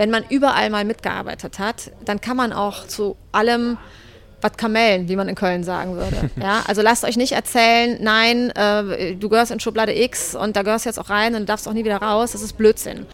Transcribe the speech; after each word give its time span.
wenn 0.00 0.08
man 0.08 0.24
überall 0.30 0.70
mal 0.70 0.86
mitgearbeitet 0.86 1.58
hat, 1.58 1.90
dann 2.06 2.22
kann 2.22 2.34
man 2.34 2.54
auch 2.54 2.86
zu 2.86 3.16
allem 3.32 3.76
was 4.40 4.52
Kamellen, 4.56 5.10
wie 5.10 5.16
man 5.16 5.28
in 5.28 5.34
Köln 5.34 5.62
sagen 5.62 5.94
würde. 5.96 6.30
Ja, 6.42 6.62
also 6.66 6.80
lasst 6.80 7.04
euch 7.04 7.18
nicht 7.18 7.32
erzählen, 7.32 7.98
nein, 8.00 8.48
äh, 8.52 9.14
du 9.14 9.28
gehörst 9.28 9.50
in 9.50 9.60
Schublade 9.60 9.94
X 9.94 10.34
und 10.34 10.56
da 10.56 10.62
gehörst 10.62 10.86
du 10.86 10.88
jetzt 10.88 10.98
auch 10.98 11.10
rein 11.10 11.34
und 11.34 11.50
darfst 11.50 11.68
auch 11.68 11.74
nie 11.74 11.84
wieder 11.84 11.98
raus. 11.98 12.32
Das 12.32 12.40
ist 12.40 12.56
Blödsinn. 12.56 13.04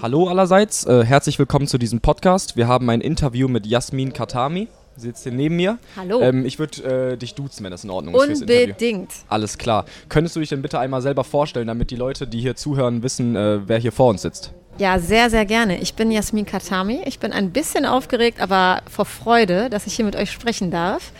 Hallo 0.00 0.28
allerseits, 0.28 0.86
äh, 0.86 1.04
herzlich 1.04 1.40
willkommen 1.40 1.66
zu 1.66 1.78
diesem 1.78 2.00
Podcast. 2.00 2.56
Wir 2.56 2.68
haben 2.68 2.88
ein 2.88 3.00
Interview 3.00 3.48
mit 3.48 3.66
Jasmin 3.66 4.12
Katami. 4.12 4.68
Sitzt 4.96 5.24
hier 5.24 5.32
neben 5.32 5.56
mir. 5.56 5.78
Hallo. 5.96 6.20
Ähm, 6.20 6.46
ich 6.46 6.58
würde 6.58 7.12
äh, 7.12 7.16
dich 7.16 7.34
duzen, 7.34 7.64
wenn 7.64 7.70
das 7.72 7.84
in 7.84 7.90
Ordnung 7.90 8.14
ist. 8.14 8.24
fürs 8.24 8.40
Interview. 8.42 8.62
Unbedingt. 8.64 9.10
Alles 9.28 9.58
klar. 9.58 9.86
Könntest 10.08 10.36
du 10.36 10.40
dich 10.40 10.48
denn 10.48 10.62
bitte 10.62 10.78
einmal 10.78 11.02
selber 11.02 11.24
vorstellen, 11.24 11.66
damit 11.66 11.90
die 11.90 11.96
Leute, 11.96 12.26
die 12.26 12.40
hier 12.40 12.54
zuhören, 12.54 13.02
wissen, 13.02 13.34
äh, 13.34 13.60
wer 13.66 13.78
hier 13.78 13.92
vor 13.92 14.10
uns 14.10 14.22
sitzt? 14.22 14.52
Ja, 14.78 14.98
sehr, 14.98 15.30
sehr 15.30 15.46
gerne. 15.46 15.80
Ich 15.80 15.94
bin 15.94 16.10
Jasmin 16.10 16.46
Katami. 16.46 17.00
Ich 17.06 17.18
bin 17.18 17.32
ein 17.32 17.50
bisschen 17.50 17.86
aufgeregt, 17.86 18.40
aber 18.40 18.82
vor 18.90 19.04
Freude, 19.04 19.70
dass 19.70 19.86
ich 19.86 19.94
hier 19.94 20.04
mit 20.04 20.16
euch 20.16 20.30
sprechen 20.30 20.70
darf. 20.70 21.12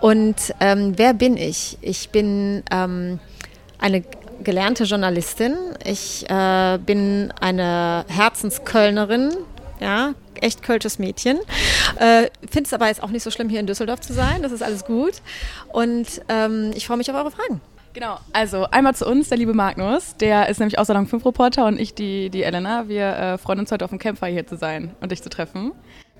Und 0.00 0.36
ähm, 0.60 0.94
wer 0.96 1.14
bin 1.14 1.36
ich? 1.36 1.78
Ich 1.80 2.10
bin 2.10 2.62
ähm, 2.70 3.18
eine 3.78 4.02
gelernte 4.42 4.84
Journalistin. 4.84 5.54
Ich 5.84 6.28
äh, 6.28 6.78
bin 6.84 7.32
eine 7.40 8.04
Herzenskölnerin, 8.08 9.30
ja, 9.80 10.14
echt 10.42 10.62
kölsches 10.62 10.98
Mädchen. 10.98 11.38
Äh, 11.98 12.28
Finde 12.50 12.64
es 12.64 12.72
aber 12.72 12.88
jetzt 12.88 13.02
auch 13.02 13.10
nicht 13.10 13.22
so 13.22 13.30
schlimm, 13.30 13.48
hier 13.48 13.60
in 13.60 13.66
Düsseldorf 13.66 14.00
zu 14.00 14.12
sein. 14.12 14.42
Das 14.42 14.52
ist 14.52 14.62
alles 14.62 14.84
gut. 14.84 15.14
Und 15.72 16.06
ähm, 16.28 16.72
ich 16.74 16.86
freue 16.86 16.96
mich 16.96 17.10
auf 17.10 17.16
eure 17.16 17.30
Fragen. 17.30 17.60
Genau, 17.96 18.18
also 18.34 18.64
einmal 18.70 18.94
zu 18.94 19.06
uns, 19.06 19.30
der 19.30 19.38
liebe 19.38 19.54
Magnus, 19.54 20.16
der 20.18 20.50
ist 20.50 20.58
nämlich 20.58 20.78
auch 20.78 20.84
Salon 20.84 21.06
5 21.06 21.24
Reporter 21.24 21.64
und 21.64 21.80
ich 21.80 21.94
die, 21.94 22.28
die 22.28 22.42
Elena. 22.42 22.88
Wir 22.88 23.06
äh, 23.06 23.38
freuen 23.38 23.60
uns 23.60 23.72
heute 23.72 23.86
auf 23.86 23.90
dem 23.90 23.98
Campfire 23.98 24.30
hier 24.30 24.46
zu 24.46 24.58
sein 24.58 24.94
und 25.00 25.12
dich 25.12 25.22
zu 25.22 25.30
treffen. 25.30 25.72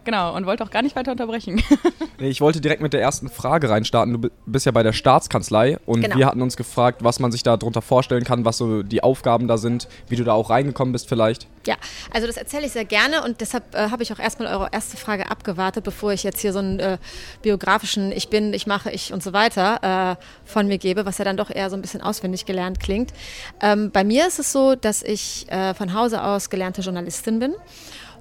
Genau, 0.06 0.34
und 0.34 0.46
wollte 0.46 0.64
auch 0.64 0.70
gar 0.70 0.80
nicht 0.82 0.96
weiter 0.96 1.12
unterbrechen. 1.12 1.62
Nee, 2.18 2.28
ich 2.30 2.40
wollte 2.40 2.62
direkt 2.62 2.80
mit 2.80 2.94
der 2.94 3.02
ersten 3.02 3.28
Frage 3.28 3.68
reinstarten. 3.68 4.14
Du 4.14 4.18
bi- 4.18 4.30
bist 4.46 4.64
ja 4.64 4.72
bei 4.72 4.82
der 4.82 4.94
Staatskanzlei 4.94 5.76
und 5.84 6.00
Genau. 6.00 6.16
wir 6.16 6.24
hatten 6.26 6.40
uns 6.40 6.56
gefragt, 6.56 7.04
was 7.04 7.20
man 7.20 7.30
sich 7.30 7.42
da 7.42 7.58
drunter 7.58 7.82
vorstellen 7.82 8.24
kann, 8.24 8.46
was 8.46 8.56
so 8.56 8.82
die 8.82 9.02
Aufgaben 9.02 9.48
da 9.48 9.58
sind, 9.58 9.86
wie 10.08 10.16
du 10.16 10.24
da 10.24 10.32
auch 10.32 10.48
reingekommen 10.48 10.92
bist 10.92 11.10
vielleicht. 11.10 11.46
Ja, 11.66 11.74
also 12.14 12.26
das 12.26 12.38
erzähle 12.38 12.64
ich 12.64 12.72
sehr 12.72 12.86
gerne 12.86 13.22
und 13.22 13.42
deshalb 13.42 13.74
äh, 13.74 13.90
habe 13.90 14.02
ich 14.02 14.14
auch 14.14 14.18
erstmal 14.18 14.48
eure 14.50 14.68
erste 14.72 14.96
Frage 14.96 15.30
abgewartet, 15.30 15.84
bevor 15.84 16.10
ich 16.14 16.22
jetzt 16.22 16.40
hier 16.40 16.54
so 16.54 16.58
einen 16.60 16.78
äh, 16.80 16.96
biografischen 17.42 18.12
Ich 18.12 18.30
bin, 18.30 18.54
ich 18.54 18.66
mache, 18.66 18.90
ich 18.90 19.12
und 19.12 19.22
so 19.22 19.34
weiter 19.34 20.16
äh, 20.16 20.24
von 20.46 20.68
mir 20.68 20.78
gebe, 20.78 21.04
was 21.04 21.18
ja 21.18 21.24
dann 21.26 21.36
doch 21.36 21.50
eher 21.50 21.68
so 21.68 21.76
ein 21.76 21.82
bisschen 21.82 22.00
auswendig 22.00 22.46
gelernt 22.46 22.80
klingt. 22.80 23.12
Ähm, 23.60 23.90
bei 23.90 24.04
mir 24.04 24.26
ist 24.26 24.38
es 24.38 24.52
so, 24.52 24.74
dass 24.74 25.02
ich 25.02 25.50
äh, 25.50 25.74
von 25.74 25.92
Hause 25.92 26.22
aus 26.24 26.48
gelernte 26.48 26.80
Journalistin 26.80 27.40
bin 27.40 27.54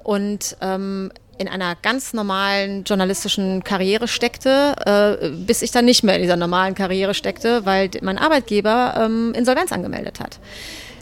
und 0.03 0.57
ähm, 0.61 1.11
in 1.37 1.47
einer 1.47 1.75
ganz 1.81 2.13
normalen 2.13 2.83
journalistischen 2.83 3.63
Karriere 3.63 4.07
steckte, 4.07 4.75
äh, 4.85 5.29
bis 5.29 5.61
ich 5.61 5.71
dann 5.71 5.85
nicht 5.85 6.03
mehr 6.03 6.15
in 6.15 6.21
dieser 6.21 6.37
normalen 6.37 6.75
Karriere 6.75 7.13
steckte, 7.13 7.65
weil 7.65 7.89
mein 8.01 8.17
Arbeitgeber 8.17 8.95
ähm, 8.97 9.33
Insolvenz 9.35 9.71
angemeldet 9.71 10.19
hat. 10.19 10.39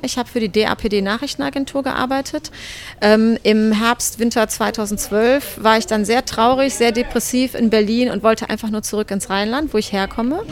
Ich 0.03 0.17
habe 0.17 0.27
für 0.27 0.41
die 0.41 0.51
DAPD 0.51 1.01
Nachrichtenagentur 1.01 1.81
gearbeitet. 1.81 2.51
Ähm, 2.99 3.37
Im 3.43 3.71
Herbst, 3.71 4.19
Winter 4.19 4.49
2012 4.49 5.63
war 5.63 5.77
ich 5.77 5.87
dann 5.87 6.03
sehr 6.03 6.25
traurig, 6.25 6.75
sehr 6.75 6.91
depressiv 6.91 7.55
in 7.55 7.69
Berlin 7.69 8.11
und 8.11 8.21
wollte 8.21 8.49
einfach 8.49 8.69
nur 8.69 8.83
zurück 8.83 9.11
ins 9.11 9.29
Rheinland, 9.29 9.73
wo 9.73 9.77
ich 9.77 9.93
herkomme. 9.93 10.45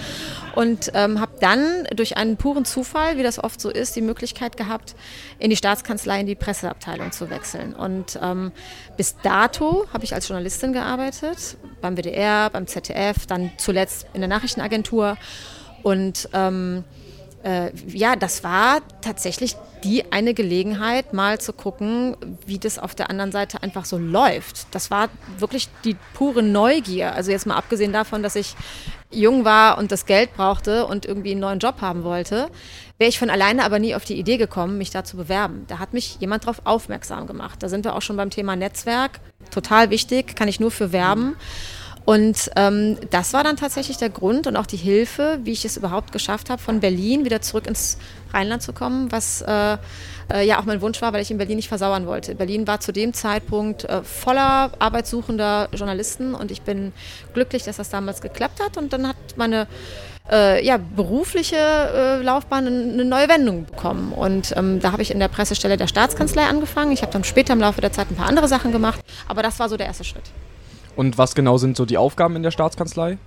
Und 0.55 0.91
ähm, 0.94 1.19
habe 1.19 1.33
dann 1.41 1.85
durch 1.95 2.16
einen 2.16 2.38
puren 2.38 2.63
Zufall, 2.63 3.17
wie 3.17 3.23
das 3.23 3.44
oft 3.44 3.59
so 3.59 3.69
ist, 3.69 3.95
die 3.95 4.02
Möglichkeit 4.02 4.55
gehabt, 4.55 4.95
in 5.38 5.49
die 5.49 5.57
Staatskanzlei, 5.57 6.22
in 6.22 6.27
die 6.27 6.35
Presseabteilung 6.35 7.11
zu 7.11 7.29
wechseln. 7.29 7.73
Und 7.73 8.17
ähm, 8.22 8.53
bis 8.95 9.17
dato 9.22 9.85
habe 9.94 10.06
ich 10.06 10.13
als 10.13 10.29
Journalistin 10.29 10.72
gearbeitet, 10.72 11.57
beim 11.81 11.97
WDR, 11.97 12.50
beim 12.50 12.68
ZDF, 12.68 13.25
dann 13.25 13.51
zuletzt 13.57 14.07
in 14.13 14.22
der 14.22 14.29
Nachrichtenagentur. 14.29 15.18
Und 15.83 16.29
ähm, 16.33 16.85
äh, 17.44 17.72
ja, 17.88 18.16
das 18.16 18.44
war 18.44 18.79
tatsächlich 19.02 19.56
die 19.84 20.12
eine 20.12 20.34
Gelegenheit, 20.34 21.13
mal 21.13 21.40
zu 21.40 21.53
gucken, 21.53 22.16
wie 22.46 22.59
das 22.59 22.78
auf 22.78 22.94
der 22.94 23.09
anderen 23.09 23.31
Seite 23.31 23.63
einfach 23.63 23.85
so 23.85 23.97
läuft. 23.97 24.68
Das 24.72 24.91
war 24.91 25.09
wirklich 25.40 25.69
die 25.84 25.96
pure 26.13 26.44
Neugier. 26.44 27.13
Also 27.13 27.31
jetzt 27.31 27.47
mal 27.47 27.56
abgesehen 27.56 27.91
davon, 27.91 28.22
dass 28.22 28.35
ich 28.35 28.56
jung 29.09 29.44
war 29.44 29.78
und 29.78 29.91
das 29.91 30.06
Geld 30.06 30.34
brauchte 30.35 30.85
und 30.85 31.06
irgendwie 31.06 31.31
einen 31.31 31.41
neuen 31.41 31.59
Job 31.59 31.81
haben 31.81 32.03
wollte, 32.03 32.50
wäre 32.97 33.09
ich 33.09 33.19
von 33.19 33.30
alleine 33.30 33.66
aber 33.66 33.80
nie 33.80 33.96
auf 33.96 34.06
die 34.06 34.18
Idee 34.18 34.38
gekommen, 34.38 34.78
mich 34.78 34.91
da 34.91 35.03
zu 35.03 35.18
bewerben. 35.18 35.66
Da 35.68 35.80
hat 35.80 35.94
mich 35.94 36.18
jemand 36.19 36.44
darauf 36.44 36.62
aufmerksam 36.66 37.28
gemacht. 37.28 37.62
Da 37.63 37.69
sind 37.69 37.84
wir 37.84 37.96
auch 37.96 38.01
schon 38.01 38.18
beim 38.18 38.30
Thema 38.30 38.56
Netzwerk. 38.56 39.19
Total 39.50 39.90
wichtig, 39.90 40.35
kann 40.35 40.47
ich 40.47 40.59
nur 40.59 40.72
für 40.72 40.91
werben. 40.91 41.35
Und 42.03 42.50
ähm, 42.56 42.97
das 43.12 43.34
war 43.34 43.44
dann 43.44 43.57
tatsächlich 43.57 43.97
der 43.97 44.09
Grund 44.09 44.47
und 44.47 44.56
auch 44.57 44.66
die 44.66 44.78
Hilfe, 44.78 45.39
wie 45.44 45.51
ich 45.51 45.66
es 45.66 45.78
überhaupt 45.78 46.12
geschafft 46.12 46.50
habe, 46.50 46.62
von 46.62 46.79
Berlin 46.79 47.25
wieder 47.25 47.41
zurück 47.41 47.67
ins 47.67 47.97
Rheinland 48.34 48.63
zu 48.63 48.73
kommen, 48.73 49.12
was 49.12 49.41
äh, 49.41 49.78
äh, 50.34 50.45
ja 50.45 50.59
auch 50.59 50.66
mein 50.66 50.81
Wunsch 50.81 51.01
war, 51.01 51.13
weil 51.13 51.22
ich 51.22 51.29
in 51.29 51.38
Berlin 51.38 51.57
nicht 51.57 51.67
versauern 51.67 52.07
wollte. 52.07 52.34
Berlin 52.35 52.66
war 52.66 52.79
zu 52.79 52.91
dem 52.91 53.13
Zeitpunkt 53.13 53.84
äh, 53.85 54.03
voller 54.03 54.72
arbeitssuchender 54.79 55.69
Journalisten 55.73 56.34
und 56.34 56.50
ich 56.51 56.62
bin 56.63 56.91
glücklich, 57.34 57.63
dass 57.63 57.78
das 57.78 57.89
damals 57.89 58.22
geklappt 58.22 58.63
hat. 58.63 58.78
Und 58.78 58.94
dann 58.94 59.07
hat 59.07 59.16
meine 59.35 59.68
äh, 60.31 60.66
ja, 60.66 60.78
berufliche 60.78 61.56
äh, 61.56 62.23
Laufbahn 62.23 62.68
eine 62.68 63.06
neue 63.06 63.29
Wendung 63.29 63.66
bekommen. 63.66 64.12
Und 64.13 64.53
ähm, 64.57 64.79
da 64.79 64.91
habe 64.91 65.01
ich 65.01 65.12
in 65.12 65.19
der 65.19 65.28
Pressestelle 65.28 65.78
der 65.78 65.88
Staatskanzlei 65.88 66.45
angefangen. 66.45 66.91
Ich 66.91 67.01
habe 67.01 67.12
dann 67.12 67.23
später 67.23 67.53
im 67.53 67.59
Laufe 67.59 67.81
der 67.81 67.91
Zeit 67.91 68.09
ein 68.09 68.16
paar 68.16 68.28
andere 68.28 68.47
Sachen 68.47 68.72
gemacht, 68.72 69.00
aber 69.28 69.44
das 69.44 69.59
war 69.59 69.69
so 69.69 69.78
der 69.78 69.88
erste 69.88 70.03
Schritt. 70.03 70.23
Und 70.96 71.18
was 71.18 71.35
genau 71.35 71.57
sind 71.57 71.78
so 71.78 71.85
die 71.85 71.97
Aufgaben 71.97 72.35
in 72.35 72.44
der 72.44 72.52
Staatskanzlei? 72.52 73.18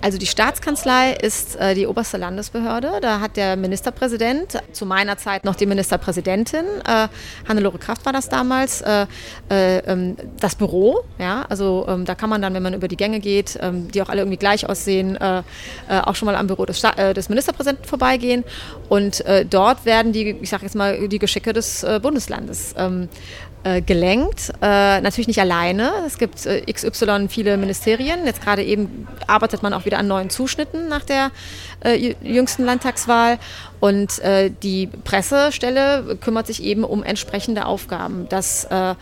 Also 0.00 0.18
die 0.18 0.26
Staatskanzlei 0.26 1.12
ist 1.12 1.56
äh, 1.56 1.74
die 1.74 1.86
oberste 1.86 2.16
Landesbehörde. 2.16 2.98
Da 3.00 3.20
hat 3.20 3.36
der 3.36 3.56
Ministerpräsident, 3.56 4.58
zu 4.72 4.86
meiner 4.86 5.18
Zeit 5.18 5.44
noch 5.44 5.54
die 5.54 5.66
Ministerpräsidentin, 5.66 6.64
äh, 6.86 7.08
Hannelore 7.46 7.78
Kraft 7.78 8.04
war 8.06 8.12
das 8.12 8.28
damals, 8.28 8.80
äh, 8.80 9.06
äh, 9.50 9.78
ähm, 9.80 10.16
das 10.40 10.54
Büro. 10.54 11.04
Ja, 11.18 11.44
also 11.48 11.86
ähm, 11.88 12.04
da 12.04 12.14
kann 12.14 12.30
man 12.30 12.40
dann, 12.40 12.54
wenn 12.54 12.62
man 12.62 12.74
über 12.74 12.88
die 12.88 12.96
Gänge 12.96 13.20
geht, 13.20 13.58
ähm, 13.60 13.90
die 13.90 14.02
auch 14.02 14.08
alle 14.08 14.22
irgendwie 14.22 14.38
gleich 14.38 14.68
aussehen, 14.68 15.16
äh, 15.16 15.38
äh, 15.88 16.00
auch 16.00 16.14
schon 16.14 16.26
mal 16.26 16.36
am 16.36 16.46
Büro 16.46 16.64
des, 16.64 16.78
Sta 16.78 17.12
des 17.12 17.28
Ministerpräsidenten 17.28 17.86
vorbeigehen. 17.86 18.44
Und 18.88 19.24
dort 19.50 19.84
werden 19.84 20.12
die, 20.12 20.36
ich 20.40 20.50
sage 20.50 20.64
jetzt 20.64 20.74
mal, 20.74 21.08
die 21.08 21.18
Geschicke 21.18 21.52
des 21.52 21.84
Bundeslandes 22.02 22.74
ähm, 22.76 23.04
äh, 23.04 23.51
gelenkt. 23.80 24.52
Äh, 24.60 25.00
natürlich 25.00 25.28
nicht 25.28 25.40
alleine. 25.40 25.92
Es 26.06 26.18
gibt 26.18 26.44
äh, 26.46 26.62
XY 26.70 27.28
viele 27.28 27.56
Ministerien. 27.56 28.26
Jetzt 28.26 28.42
gerade 28.42 28.62
eben 28.64 29.06
arbeitet 29.26 29.62
man 29.62 29.72
auch 29.72 29.84
wieder 29.84 29.98
an 29.98 30.08
neuen 30.08 30.30
Zuschnitten 30.30 30.88
nach 30.88 31.04
der 31.04 31.30
äh, 31.84 31.90
jü- 31.92 32.16
jüngsten 32.22 32.64
Landtagswahl. 32.64 33.38
Und 33.82 34.20
äh, 34.20 34.52
die 34.62 34.86
Pressestelle 34.86 36.16
kümmert 36.20 36.46
sich 36.46 36.62
eben 36.62 36.84
um 36.84 37.02
entsprechende 37.02 37.66
Aufgaben. 37.66 38.28
Das 38.28 38.62
äh, 38.70 38.94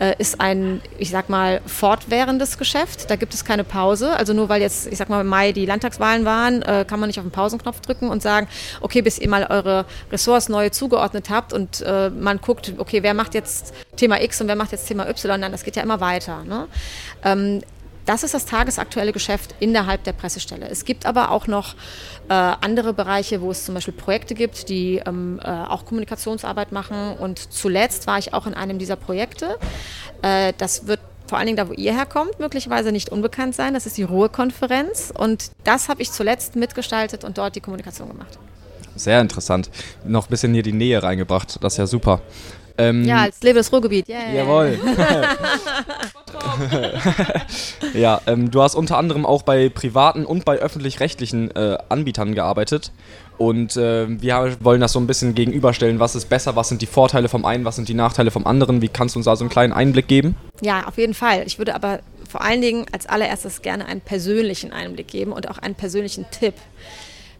äh, 0.00 0.16
ist 0.18 0.40
ein, 0.40 0.80
ich 0.98 1.10
sag 1.10 1.28
mal, 1.28 1.60
fortwährendes 1.66 2.58
Geschäft. 2.58 3.08
Da 3.10 3.14
gibt 3.14 3.32
es 3.32 3.44
keine 3.44 3.62
Pause. 3.62 4.16
Also 4.16 4.32
nur 4.32 4.48
weil 4.48 4.60
jetzt, 4.60 4.88
ich 4.88 4.98
sag 4.98 5.08
mal, 5.08 5.20
im 5.20 5.28
Mai 5.28 5.52
die 5.52 5.66
Landtagswahlen 5.66 6.24
waren, 6.24 6.62
äh, 6.62 6.84
kann 6.84 6.98
man 6.98 7.10
nicht 7.10 7.20
auf 7.20 7.24
den 7.24 7.30
Pausenknopf 7.30 7.80
drücken 7.80 8.08
und 8.08 8.22
sagen, 8.22 8.48
okay, 8.80 9.02
bis 9.02 9.20
ihr 9.20 9.28
mal 9.28 9.46
eure 9.48 9.84
Ressorts 10.10 10.48
neu 10.48 10.68
zugeordnet 10.68 11.30
habt 11.30 11.52
und 11.52 11.82
äh, 11.82 12.10
man 12.10 12.40
guckt, 12.40 12.72
okay, 12.78 13.04
wer 13.04 13.14
macht 13.14 13.34
jetzt 13.34 13.72
Thema 13.94 14.20
X 14.20 14.40
und 14.40 14.48
wer 14.48 14.56
macht 14.56 14.72
jetzt 14.72 14.88
Thema 14.88 15.08
Y, 15.08 15.40
dann 15.42 15.52
das 15.52 15.62
geht 15.62 15.76
ja 15.76 15.82
immer 15.84 16.00
weiter. 16.00 16.42
Ne? 16.42 16.66
Ähm, 17.22 17.60
das 18.06 18.22
ist 18.22 18.34
das 18.34 18.46
tagesaktuelle 18.46 19.12
Geschäft 19.12 19.54
innerhalb 19.60 20.04
der 20.04 20.12
Pressestelle. 20.12 20.68
Es 20.68 20.84
gibt 20.84 21.06
aber 21.06 21.30
auch 21.30 21.46
noch 21.46 21.74
äh, 22.28 22.32
andere 22.34 22.92
Bereiche, 22.92 23.40
wo 23.40 23.50
es 23.50 23.64
zum 23.64 23.74
Beispiel 23.74 23.94
Projekte 23.94 24.34
gibt, 24.34 24.68
die 24.68 25.00
ähm, 25.04 25.40
äh, 25.42 25.48
auch 25.48 25.84
Kommunikationsarbeit 25.84 26.72
machen. 26.72 27.16
Und 27.18 27.52
zuletzt 27.52 28.06
war 28.06 28.18
ich 28.18 28.34
auch 28.34 28.46
in 28.46 28.54
einem 28.54 28.78
dieser 28.78 28.96
Projekte. 28.96 29.58
Äh, 30.22 30.52
das 30.58 30.86
wird 30.86 31.00
vor 31.26 31.38
allen 31.38 31.46
Dingen 31.46 31.56
da, 31.56 31.68
wo 31.68 31.72
ihr 31.72 31.94
herkommt, 31.94 32.38
möglicherweise 32.38 32.92
nicht 32.92 33.08
unbekannt 33.08 33.54
sein. 33.54 33.74
Das 33.74 33.86
ist 33.86 33.96
die 33.96 34.02
Ruhekonferenz. 34.02 35.12
Und 35.16 35.50
das 35.64 35.88
habe 35.88 36.02
ich 36.02 36.12
zuletzt 36.12 36.56
mitgestaltet 36.56 37.24
und 37.24 37.38
dort 37.38 37.56
die 37.56 37.60
Kommunikation 37.60 38.08
gemacht. 38.08 38.38
Sehr 38.96 39.20
interessant. 39.20 39.70
Noch 40.04 40.26
ein 40.26 40.30
bisschen 40.30 40.52
hier 40.54 40.62
die 40.62 40.72
Nähe 40.72 41.02
reingebracht. 41.02 41.58
Das 41.62 41.74
ist 41.74 41.78
ja 41.78 41.86
super. 41.86 42.20
Ähm, 42.76 43.04
Ja, 43.04 43.22
als 43.22 43.42
lebe 43.42 43.58
das 43.58 43.72
Ruhrgebiet. 43.72 44.08
Yeah. 44.08 44.32
Jawohl. 44.32 44.78
ja, 47.94 48.20
ähm, 48.26 48.50
du 48.50 48.62
hast 48.62 48.74
unter 48.74 48.98
anderem 48.98 49.24
auch 49.24 49.42
bei 49.42 49.68
privaten 49.68 50.24
und 50.24 50.44
bei 50.44 50.58
öffentlich-rechtlichen 50.58 51.54
äh, 51.54 51.78
Anbietern 51.88 52.34
gearbeitet. 52.34 52.90
Und 53.38 53.76
äh, 53.76 54.06
wir 54.08 54.56
wollen 54.60 54.80
das 54.80 54.92
so 54.92 55.00
ein 55.00 55.06
bisschen 55.06 55.34
gegenüberstellen. 55.34 55.98
Was 55.98 56.14
ist 56.14 56.28
besser? 56.28 56.56
Was 56.56 56.68
sind 56.68 56.82
die 56.82 56.86
Vorteile 56.86 57.28
vom 57.28 57.44
einen? 57.44 57.64
Was 57.64 57.76
sind 57.76 57.88
die 57.88 57.94
Nachteile 57.94 58.30
vom 58.30 58.46
anderen? 58.46 58.80
Wie 58.82 58.88
kannst 58.88 59.14
du 59.14 59.18
uns 59.18 59.26
da 59.26 59.34
so 59.36 59.44
einen 59.44 59.50
kleinen 59.50 59.72
Einblick 59.72 60.06
geben? 60.08 60.36
Ja, 60.60 60.86
auf 60.86 60.98
jeden 60.98 61.14
Fall. 61.14 61.42
Ich 61.46 61.58
würde 61.58 61.74
aber 61.74 62.00
vor 62.28 62.42
allen 62.42 62.60
Dingen 62.60 62.86
als 62.92 63.06
allererstes 63.06 63.62
gerne 63.62 63.86
einen 63.86 64.00
persönlichen 64.00 64.72
Einblick 64.72 65.08
geben 65.08 65.32
und 65.32 65.48
auch 65.50 65.58
einen 65.58 65.74
persönlichen 65.74 66.26
Tipp. 66.30 66.54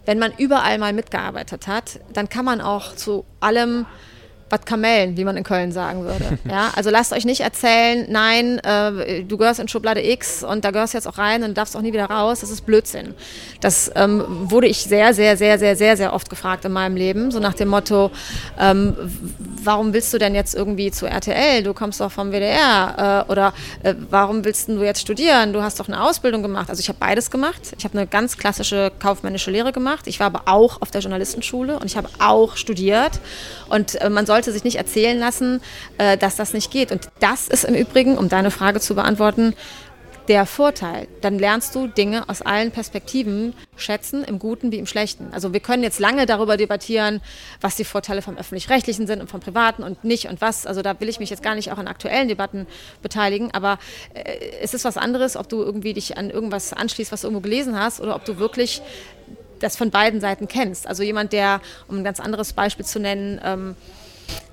wenn 0.07 0.19
man 0.19 0.33
überall 0.37 0.79
mal 0.79 0.93
mitgearbeitet 0.93 1.67
hat, 1.67 2.01
dann 2.13 2.29
kann 2.29 2.45
man 2.45 2.61
auch 2.61 2.95
zu 2.95 3.25
allem 3.41 3.87
was 4.51 4.65
Kamellen, 4.65 5.17
wie 5.17 5.25
man 5.25 5.37
in 5.37 5.45
Köln 5.45 5.73
sagen 5.73 6.05
würde. 6.05 6.39
Ja, 6.49 6.71
also 6.77 6.91
lasst 6.91 7.13
euch 7.13 7.25
nicht 7.25 7.41
erzählen, 7.41 8.07
nein, 8.09 8.59
äh, 8.59 9.25
du 9.25 9.37
gehörst 9.39 9.61
in 9.61 9.67
Schublade 9.67 10.07
X 10.07 10.45
und 10.45 10.65
da 10.65 10.71
gehörst 10.71 10.93
du 10.93 10.99
jetzt 10.99 11.07
auch 11.07 11.19
rein 11.19 11.43
und 11.43 11.57
darfst 11.57 11.77
auch 11.77 11.81
nie 11.81 11.93
wieder 11.93 12.05
raus. 12.05 12.41
Das 12.41 12.51
ist 12.51 12.67
Blödsinn. 12.67 13.15
Das 13.61 13.91
ähm, 13.95 14.25
wurde 14.29 14.67
ich 14.67 14.83
sehr, 14.83 15.15
sehr, 15.15 15.37
sehr, 15.37 15.59
sehr, 15.59 15.75
sehr, 15.77 15.97
sehr 15.97 16.13
oft 16.13 16.29
gefragt 16.29 16.65
in 16.65 16.73
meinem 16.73 16.97
Leben. 16.97 17.31
So 17.31 17.41
nach 17.41 17.55
dem 17.55 17.69
Motto, 17.69 18.11
ähm, 18.59 18.95
warum 19.63 19.93
willst 19.95 20.13
du 20.13 20.19
denn 20.19 20.35
jetzt 20.35 20.55
irgendwie 20.55 20.91
zu 20.91 21.07
RTL? 21.07 21.63
Du 21.63 21.73
kommst 21.73 22.01
doch 22.01 22.13
vom 22.13 22.31
WDR. 22.31 23.25
Äh, 23.27 23.33
oder 23.33 23.55
äh, 23.83 23.95
warum 24.11 24.45
willst 24.45 24.69
du 24.69 24.83
jetzt 24.83 25.01
studieren? 25.01 25.53
Du 25.53 25.63
hast 25.63 25.81
doch 25.81 25.89
eine 25.89 26.03
Ausbildung 26.03 26.43
gemacht. 26.43 26.69
Also 26.69 26.81
ich 26.81 26.89
habe 26.89 26.99
beides 26.99 27.31
gemacht. 27.31 27.75
Ich 27.79 27.85
habe 27.85 27.97
eine 27.97 28.07
ganz 28.07 28.37
klassische 28.37 28.93
kaufmännische 28.99 29.51
Lehre 29.51 29.73
gemacht. 29.73 30.07
Ich 30.07 30.21
war 30.21 30.27
aber 30.27 30.43
auch 30.47 30.83
auf 30.83 30.91
der 30.91 31.01
Journalistenschule 31.01 31.79
und 31.79 31.87
ich 31.87 31.97
habe 31.97 32.09
auch 32.19 32.57
studiert. 32.57 33.21
Und 33.69 34.01
äh, 34.01 34.11
man 34.11 34.27
sollte 34.27 34.44
sich 34.53 34.65
nicht 34.65 34.77
erzählen 34.77 35.19
lassen, 35.19 35.61
äh, 35.99 36.17
dass 36.17 36.37
das 36.37 36.53
nicht 36.53 36.71
geht. 36.71 36.93
Und 36.93 37.09
das 37.21 37.49
ist 37.49 37.65
im 37.65 37.75
Übrigen, 37.75 38.19
um 38.19 38.29
deine 38.29 38.51
Frage 38.51 38.81
zu 38.81 38.95
beantworten, 38.95 39.55
der 40.29 40.47
Vorteil. 40.47 41.07
Dann 41.21 41.39
lernst 41.39 41.75
du 41.75 41.87
Dinge 41.87 42.29
aus 42.29 42.43
allen 42.43 42.71
Perspektiven 42.71 43.55
schätzen, 43.77 44.25
im 44.25 44.39
Guten 44.39 44.73
wie 44.73 44.79
im 44.79 44.87
Schlechten. 44.87 45.29
Also 45.33 45.53
wir 45.53 45.61
können 45.61 45.83
jetzt 45.83 45.99
lange 45.99 46.27
darüber 46.27 46.57
debattieren, 46.57 47.21
was 47.61 47.77
die 47.77 47.85
Vorteile 47.85 48.23
vom 48.23 48.37
öffentlich-rechtlichen 48.37 49.07
sind 49.07 49.21
und 49.21 49.29
vom 49.29 49.41
privaten 49.41 49.83
und 49.83 50.05
nicht 50.05 50.29
und 50.29 50.41
was. 50.41 50.67
Also 50.67 50.83
da 50.83 50.99
will 51.01 51.09
ich 51.09 51.21
mich 51.21 51.31
jetzt 51.31 51.43
gar 51.43 51.55
nicht 51.55 51.73
auch 51.73 51.79
an 51.79 51.89
aktuellen 51.89 52.29
Debatten 52.29 52.67
beteiligen. 53.03 53.51
Aber 53.53 53.79
äh, 54.15 54.23
es 54.63 54.75
ist 54.75 54.85
was 54.85 54.97
anderes, 54.97 55.37
ob 55.37 55.49
du 55.49 55.63
irgendwie 55.63 55.93
dich 55.93 56.17
an 56.17 56.31
irgendwas 56.31 56.73
anschließt, 56.73 57.13
was 57.13 57.21
du 57.21 57.27
irgendwo 57.27 57.43
gelesen 57.43 57.79
hast, 57.79 58.01
oder 58.01 58.17
ob 58.17 58.25
du 58.25 58.39
wirklich 58.39 58.81
das 59.61 59.77
von 59.77 59.91
beiden 59.91 60.21
Seiten 60.21 60.49
kennst. 60.49 60.87
Also 60.87 61.03
jemand, 61.03 61.33
der, 61.33 61.61
um 61.89 61.99
ein 61.99 62.05
ganz 62.05 62.21
anderes 62.21 62.53
Beispiel 62.53 62.85
zu 62.85 62.99
nennen, 62.99 63.41
ähm, 63.45 63.77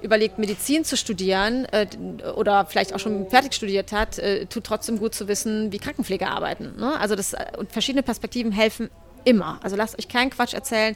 überlegt, 0.02 0.38
Medizin 0.38 0.84
zu 0.84 0.98
studieren 0.98 1.66
äh, 1.66 1.88
oder 2.36 2.66
vielleicht 2.66 2.94
auch 2.94 3.00
schon 3.00 3.30
fertig 3.30 3.54
studiert 3.54 3.92
hat, 3.92 4.20
äh, 4.20 4.46
tut 4.46 4.64
trotzdem 4.64 5.00
gut 5.00 5.16
zu 5.16 5.28
wissen, 5.28 5.72
wie 5.72 5.78
Krankenpfleger 5.78 6.30
arbeiten. 6.30 6.76
Ne? 6.78 7.00
Also 7.00 7.16
das, 7.16 7.34
äh, 7.34 7.46
und 7.58 7.72
verschiedene 7.72 8.04
Perspektiven 8.04 8.52
helfen 8.52 8.90
immer. 9.24 9.60
Also 9.62 9.76
lasst 9.76 9.98
euch 9.98 10.08
keinen 10.08 10.30
Quatsch 10.30 10.54
erzählen. 10.54 10.96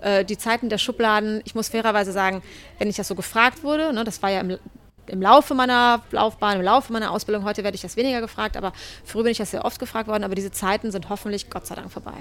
Äh, 0.00 0.24
die 0.24 0.38
Zeiten 0.38 0.68
der 0.68 0.78
Schubladen, 0.78 1.42
ich 1.44 1.54
muss 1.54 1.68
fairerweise 1.68 2.12
sagen, 2.12 2.42
wenn 2.78 2.88
ich 2.88 2.96
das 2.96 3.08
so 3.08 3.14
gefragt 3.14 3.62
wurde, 3.62 3.92
ne, 3.92 4.04
das 4.04 4.22
war 4.22 4.30
ja 4.30 4.40
im, 4.40 4.58
im 5.06 5.22
Laufe 5.22 5.54
meiner 5.54 6.02
Laufbahn, 6.10 6.58
im 6.58 6.62
Laufe 6.62 6.92
meiner 6.92 7.10
Ausbildung, 7.10 7.44
heute 7.44 7.64
werde 7.64 7.74
ich 7.74 7.82
das 7.82 7.96
weniger 7.96 8.20
gefragt, 8.20 8.56
aber 8.56 8.72
früher 9.04 9.24
bin 9.24 9.32
ich 9.32 9.38
das 9.38 9.50
sehr 9.50 9.64
oft 9.64 9.78
gefragt 9.78 10.08
worden, 10.08 10.24
aber 10.24 10.34
diese 10.34 10.50
Zeiten 10.50 10.90
sind 10.90 11.08
hoffentlich 11.08 11.50
Gott 11.50 11.66
sei 11.66 11.74
Dank 11.74 11.90
vorbei. 11.90 12.14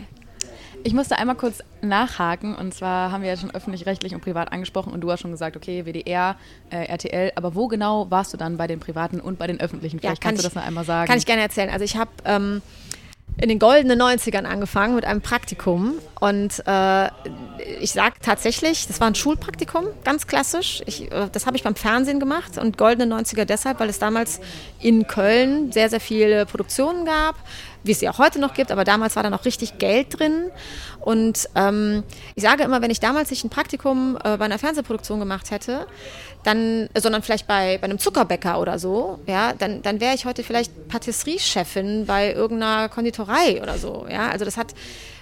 Ich 0.86 0.94
musste 0.94 1.18
einmal 1.18 1.36
kurz 1.36 1.64
nachhaken 1.82 2.54
und 2.54 2.72
zwar 2.72 3.12
haben 3.12 3.24
wir 3.24 3.30
ja 3.30 3.38
schon 3.38 3.50
öffentlich-rechtlich 3.50 4.14
und 4.14 4.22
privat 4.22 4.52
angesprochen 4.52 4.94
und 4.94 5.02
du 5.02 5.12
hast 5.12 5.22
schon 5.22 5.32
gesagt, 5.32 5.58
okay, 5.58 5.84
WDR, 5.84 6.36
äh, 6.70 6.86
RTL, 6.86 7.32
aber 7.36 7.56
wo 7.56 7.68
genau 7.68 8.12
warst 8.12 8.34
du 8.34 8.38
dann 8.38 8.58
bei 8.58 8.68
den 8.68 8.80
privaten 8.80 9.20
und 9.20 9.40
bei 9.40 9.48
den 9.48 9.60
öffentlichen? 9.60 10.00
Vielleicht 10.00 10.24
ja, 10.24 10.30
kannst 10.30 10.44
ich, 10.44 10.48
du 10.48 10.54
das 10.54 10.54
noch 10.54 10.68
einmal 10.68 10.86
sagen. 10.86 11.08
Kann 11.08 11.18
ich 11.18 11.26
gerne 11.26 11.42
erzählen. 11.42 11.72
Also 11.72 11.84
ich 11.84 11.98
habe 11.98 12.12
ähm, 12.26 12.62
in 13.38 13.50
den 13.50 13.60
goldenen 13.60 14.02
90ern 14.02 14.46
angefangen 14.46 14.96
mit 14.96 15.06
einem 15.06 15.22
Praktikum 15.22 15.96
und 16.20 16.64
äh, 16.66 17.10
ich 17.82 17.92
sage 17.92 18.16
tatsächlich, 18.22 18.88
das 18.88 19.00
war 19.00 19.08
ein 19.08 19.16
Schulpraktikum, 19.16 19.86
ganz 20.04 20.28
klassisch. 20.28 20.82
Ich, 20.86 21.12
äh, 21.12 21.28
das 21.32 21.46
habe 21.46 21.58
ich 21.58 21.64
beim 21.64 21.76
Fernsehen 21.76 22.20
gemacht 22.20 22.58
und 22.58 22.78
goldene 22.78 23.14
90er 23.14 23.46
deshalb, 23.46 23.80
weil 23.80 23.90
es 23.90 24.00
damals 24.00 24.40
in 24.80 25.08
Köln 25.08 25.72
sehr, 25.72 25.90
sehr 25.90 26.00
viele 26.00 26.46
Produktionen 26.46 27.06
gab 27.06 27.36
wie 27.86 27.92
es 27.92 28.00
sie 28.00 28.10
auch 28.10 28.18
heute 28.18 28.40
noch 28.40 28.54
gibt, 28.54 28.72
aber 28.72 28.84
damals 28.84 29.16
war 29.16 29.24
da 29.24 29.30
noch 29.30 29.46
richtig 29.46 29.78
Geld 29.78 30.20
drin. 30.20 30.50
Und 31.00 31.48
ähm, 31.56 32.04
ich 32.34 32.44
sage 32.44 32.64
immer, 32.64 32.82
wenn 32.82 32.90
ich 32.90 33.00
damals 33.00 33.30
nicht 33.30 33.44
ein 33.44 33.50
Praktikum 33.50 34.18
äh, 34.24 34.38
bei 34.38 34.46
einer 34.46 34.58
Fernsehproduktion 34.58 35.20
gemacht 35.20 35.52
hätte, 35.52 35.86
dann, 36.44 36.90
sondern 36.96 37.22
vielleicht 37.22 37.48
bei, 37.48 37.78
bei 37.78 37.86
einem 37.86 38.00
Zuckerbäcker 38.00 38.60
oder 38.60 38.80
so, 38.80 39.20
ja, 39.28 39.54
dann, 39.54 39.82
dann 39.84 40.00
wäre 40.00 40.16
ich 40.16 40.26
heute 40.26 40.44
vielleicht 40.44 40.88
Patisserie-Chefin 40.88 42.06
bei 42.06 42.34
irgendeiner 42.34 42.90
Konditorei 42.90 43.25
oder 43.62 43.78
so. 43.78 44.06
Ja, 44.10 44.30
also 44.30 44.46
das 44.46 44.58
hat 44.58 44.74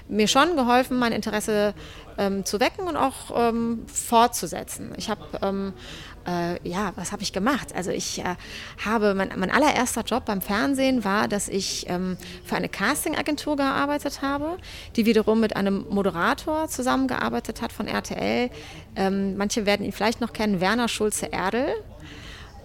mir 0.08 0.28
schon 0.28 0.56
geholfen, 0.56 1.00
mein 1.00 1.12
Interesse 1.12 1.74
ähm, 2.18 2.46
zu 2.46 2.60
wecken 2.60 2.88
und 2.88 2.98
auch 2.98 3.32
ähm, 3.36 3.86
fortzusetzen. 3.88 4.94
Ich 4.98 5.10
habe 5.10 5.22
ähm, 5.42 5.74
äh, 6.26 6.68
ja, 6.68 6.94
was 6.96 7.12
habe 7.12 7.22
ich 7.22 7.34
gemacht? 7.34 7.74
Also 7.76 7.92
ich 7.92 8.20
äh, 8.20 8.36
habe, 8.84 9.14
mein, 9.14 9.32
mein, 9.36 9.52
allererster 9.52 10.04
Job 10.04 10.26
beim 10.26 10.42
Fernsehen 10.42 11.04
war, 11.04 11.28
dass 11.28 11.50
ich 11.50 11.90
ähm, 11.90 12.18
für 12.46 12.56
eine 12.56 12.70
Castingagentur 12.70 13.58
gearbeitet 13.58 14.22
habe, 14.22 14.58
die 14.96 15.06
wiederum 15.06 15.40
mit 15.40 15.56
einem 15.56 15.86
Moderator 15.90 16.68
zusammengearbeitet 16.68 17.62
hat 17.62 17.74
von 17.74 17.88
RTL. 17.88 18.50
Ähm, 18.96 19.38
manche 19.38 19.66
werden 19.66 19.86
ihn 19.86 19.92
vielleicht 19.92 20.22
noch 20.22 20.34
kennen, 20.34 20.62
Werner 20.62 20.88
Schulze-Erdel. 20.88 21.74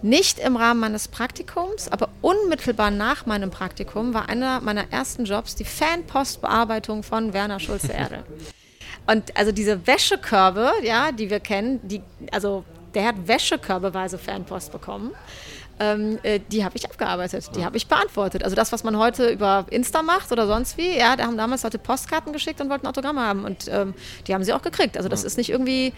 Nicht 0.03 0.39
im 0.39 0.57
Rahmen 0.57 0.81
meines 0.81 1.09
Praktikums, 1.09 1.89
aber 1.91 2.09
unmittelbar 2.23 2.91
nach 2.91 3.27
meinem 3.27 3.51
Praktikum 3.51 4.15
war 4.15 4.29
einer 4.29 4.61
meiner 4.61 4.93
ersten 4.93 5.25
Jobs 5.25 5.57
die 5.57 5.65
Fanpostbearbeitung 5.65 7.03
von 7.03 7.33
Werner 7.33 7.59
Schulze-Erdel. 7.59 8.23
Und 9.07 9.37
also 9.37 9.53
diese 9.53 9.87
Wäschekörbe, 9.87 10.71
ja, 10.83 11.13
die 11.13 11.31
wir 11.31 11.41
kennen, 11.41 11.81
die, 11.83 12.03
also 12.31 12.65
der 12.95 13.07
hat 13.07 13.17
wäschekörbeweise 13.27 14.19
Fanpost 14.19 14.71
bekommen. 14.71 15.13
Ähm, 15.81 16.19
äh, 16.25 16.41
die 16.51 16.65
habe 16.65 16.77
ich 16.77 16.85
abgearbeitet, 16.85 17.51
die 17.55 17.65
habe 17.65 17.77
ich 17.77 17.87
beantwortet. 17.87 18.43
Also 18.43 18.57
das, 18.57 18.73
was 18.73 18.83
man 18.83 18.99
heute 18.99 19.31
über 19.31 19.65
Insta 19.71 20.03
macht 20.03 20.33
oder 20.33 20.47
sonst 20.47 20.77
wie, 20.77 20.99
ja, 20.99 21.15
da 21.17 21.25
haben 21.25 21.37
damals 21.37 21.63
Leute 21.63 21.79
Postkarten 21.79 22.33
geschickt 22.33 22.61
und 22.61 22.69
wollten 22.69 22.87
Autogramme 22.87 23.21
haben 23.21 23.45
und 23.45 23.69
ähm, 23.69 23.95
die 24.27 24.35
haben 24.35 24.43
sie 24.43 24.53
auch 24.53 24.63
gekriegt. 24.63 24.97
Also 24.97 25.09
das 25.09 25.23
ist 25.23 25.39
nicht 25.39 25.51
irgendwie 25.51 25.93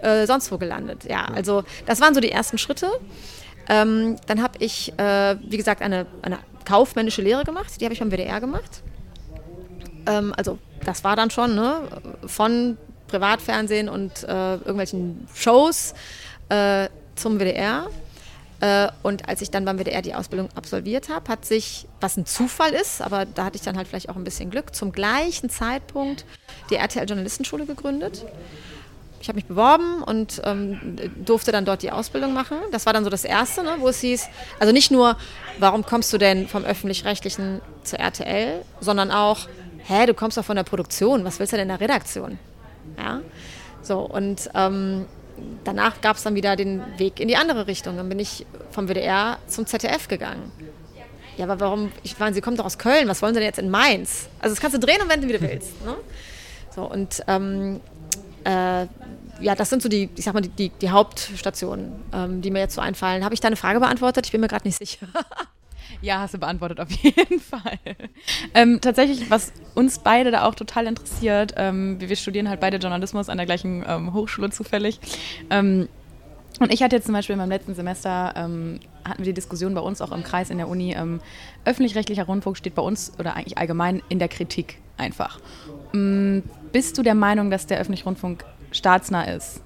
äh, 0.00 0.26
sonst 0.26 0.50
wo 0.50 0.58
gelandet. 0.58 1.04
Ja, 1.04 1.26
also 1.26 1.64
das 1.84 2.00
waren 2.00 2.14
so 2.14 2.20
die 2.20 2.32
ersten 2.32 2.56
Schritte. 2.56 2.90
Ähm, 3.68 4.16
dann 4.26 4.42
habe 4.42 4.58
ich, 4.58 4.96
äh, 4.98 5.36
wie 5.42 5.56
gesagt, 5.56 5.82
eine, 5.82 6.06
eine 6.22 6.38
kaufmännische 6.64 7.22
Lehre 7.22 7.44
gemacht, 7.44 7.80
die 7.80 7.84
habe 7.84 7.94
ich 7.94 8.00
beim 8.00 8.10
WDR 8.10 8.40
gemacht. 8.40 8.82
Ähm, 10.06 10.32
also 10.36 10.58
das 10.84 11.04
war 11.04 11.16
dann 11.16 11.30
schon 11.30 11.54
ne, 11.54 11.82
von 12.26 12.76
Privatfernsehen 13.08 13.88
und 13.88 14.24
äh, 14.24 14.54
irgendwelchen 14.54 15.26
Shows 15.34 15.94
äh, 16.48 16.88
zum 17.14 17.38
WDR. 17.38 17.88
Äh, 18.60 18.88
und 19.02 19.28
als 19.28 19.42
ich 19.42 19.50
dann 19.50 19.64
beim 19.64 19.78
WDR 19.78 20.00
die 20.02 20.14
Ausbildung 20.14 20.48
absolviert 20.54 21.08
habe, 21.08 21.30
hat 21.30 21.44
sich, 21.44 21.86
was 22.00 22.16
ein 22.16 22.24
Zufall 22.24 22.72
ist, 22.72 23.02
aber 23.02 23.26
da 23.26 23.44
hatte 23.44 23.56
ich 23.56 23.62
dann 23.62 23.76
halt 23.76 23.86
vielleicht 23.86 24.08
auch 24.08 24.16
ein 24.16 24.24
bisschen 24.24 24.50
Glück, 24.50 24.74
zum 24.74 24.92
gleichen 24.92 25.50
Zeitpunkt 25.50 26.24
die 26.70 26.76
RTL 26.76 27.06
Journalistenschule 27.06 27.66
gegründet. 27.66 28.24
Ich 29.26 29.28
habe 29.28 29.38
mich 29.38 29.46
beworben 29.46 30.04
und 30.04 30.40
ähm, 30.44 30.78
durfte 31.24 31.50
dann 31.50 31.64
dort 31.64 31.82
die 31.82 31.90
Ausbildung 31.90 32.32
machen. 32.32 32.58
Das 32.70 32.86
war 32.86 32.92
dann 32.92 33.02
so 33.02 33.10
das 33.10 33.24
Erste, 33.24 33.64
ne, 33.64 33.74
wo 33.80 33.88
es 33.88 33.98
hieß, 33.98 34.28
also 34.60 34.72
nicht 34.72 34.92
nur, 34.92 35.16
warum 35.58 35.84
kommst 35.84 36.12
du 36.12 36.18
denn 36.18 36.46
vom 36.46 36.64
öffentlich-rechtlichen 36.64 37.60
zur 37.82 37.98
RTL, 37.98 38.62
sondern 38.78 39.10
auch, 39.10 39.48
hä, 39.78 40.06
du 40.06 40.14
kommst 40.14 40.38
doch 40.38 40.44
von 40.44 40.54
der 40.54 40.62
Produktion, 40.62 41.24
was 41.24 41.40
willst 41.40 41.52
du 41.52 41.56
denn 41.56 41.68
in 41.68 41.76
der 41.76 41.80
Redaktion? 41.80 42.38
Ja, 42.96 43.20
so 43.82 43.98
und 43.98 44.48
ähm, 44.54 45.06
danach 45.64 46.00
gab 46.02 46.18
es 46.18 46.22
dann 46.22 46.36
wieder 46.36 46.54
den 46.54 46.84
Weg 46.96 47.18
in 47.18 47.26
die 47.26 47.36
andere 47.36 47.66
Richtung. 47.66 47.96
Dann 47.96 48.08
bin 48.08 48.20
ich 48.20 48.46
vom 48.70 48.86
WDR 48.86 49.38
zum 49.48 49.66
ZDF 49.66 50.06
gegangen. 50.06 50.52
Ja, 51.36 51.46
aber 51.46 51.58
warum? 51.58 51.90
Ich 52.04 52.16
meine, 52.20 52.32
Sie 52.32 52.40
kommen 52.40 52.56
doch 52.56 52.64
aus 52.64 52.78
Köln. 52.78 53.08
Was 53.08 53.22
wollen 53.22 53.34
Sie 53.34 53.40
denn 53.40 53.48
jetzt 53.48 53.58
in 53.58 53.70
Mainz? 53.70 54.28
Also 54.38 54.54
das 54.54 54.60
kannst 54.60 54.76
du 54.76 54.78
drehen 54.78 55.02
und 55.02 55.08
wenden, 55.08 55.28
wie 55.28 55.32
du 55.32 55.40
willst. 55.40 55.84
Ne? 55.84 55.96
So 56.76 56.82
und 56.82 57.24
ähm, 57.26 57.80
äh, 58.46 58.86
ja, 59.40 59.54
das 59.54 59.68
sind 59.70 59.82
so 59.82 59.88
die, 59.88 60.08
ich 60.16 60.24
sag 60.24 60.34
mal, 60.34 60.40
die, 60.40 60.48
die, 60.48 60.68
die 60.70 60.90
Hauptstationen, 60.90 61.92
ähm, 62.12 62.40
die 62.42 62.50
mir 62.50 62.60
jetzt 62.60 62.74
so 62.74 62.80
einfallen. 62.80 63.24
Habe 63.24 63.34
ich 63.34 63.40
deine 63.40 63.56
Frage 63.56 63.80
beantwortet? 63.80 64.26
Ich 64.26 64.32
bin 64.32 64.40
mir 64.40 64.48
gerade 64.48 64.66
nicht 64.66 64.78
sicher. 64.78 65.06
Ja, 66.02 66.20
hast 66.20 66.34
du 66.34 66.38
beantwortet 66.38 66.80
auf 66.80 66.90
jeden 66.90 67.40
Fall. 67.40 67.78
Ähm, 68.54 68.80
tatsächlich, 68.82 69.30
was 69.30 69.52
uns 69.74 70.00
beide 70.00 70.30
da 70.30 70.44
auch 70.44 70.54
total 70.54 70.86
interessiert, 70.86 71.54
ähm, 71.56 71.98
wir, 72.00 72.16
studieren 72.16 72.50
halt 72.50 72.60
beide 72.60 72.76
Journalismus 72.76 73.28
an 73.28 73.38
der 73.38 73.46
gleichen 73.46 73.84
ähm, 73.86 74.12
Hochschule 74.12 74.50
zufällig. 74.50 75.00
Ähm, 75.48 75.88
und 76.58 76.72
ich 76.72 76.82
hatte 76.82 76.96
jetzt 76.96 77.06
zum 77.06 77.14
Beispiel 77.14 77.34
in 77.34 77.38
meinem 77.38 77.50
letzten 77.50 77.74
Semester, 77.74 78.34
ähm, 78.36 78.80
hatten 79.04 79.18
wir 79.18 79.26
die 79.26 79.34
Diskussion 79.34 79.74
bei 79.74 79.80
uns 79.80 80.02
auch 80.02 80.12
im 80.12 80.22
Kreis 80.22 80.50
in 80.50 80.58
der 80.58 80.68
Uni, 80.68 80.92
ähm, 80.92 81.20
öffentlich-rechtlicher 81.64 82.24
Rundfunk 82.24 82.56
steht 82.58 82.74
bei 82.74 82.82
uns 82.82 83.12
oder 83.18 83.34
eigentlich 83.34 83.56
allgemein 83.56 84.02
in 84.08 84.18
der 84.18 84.28
Kritik 84.28 84.78
einfach. 84.96 85.38
Bist 86.72 86.98
du 86.98 87.02
der 87.02 87.14
Meinung, 87.14 87.50
dass 87.50 87.66
der 87.66 87.78
öffentliche 87.78 88.04
Rundfunk 88.04 88.44
staatsnah 88.72 89.24
ist? 89.24 89.60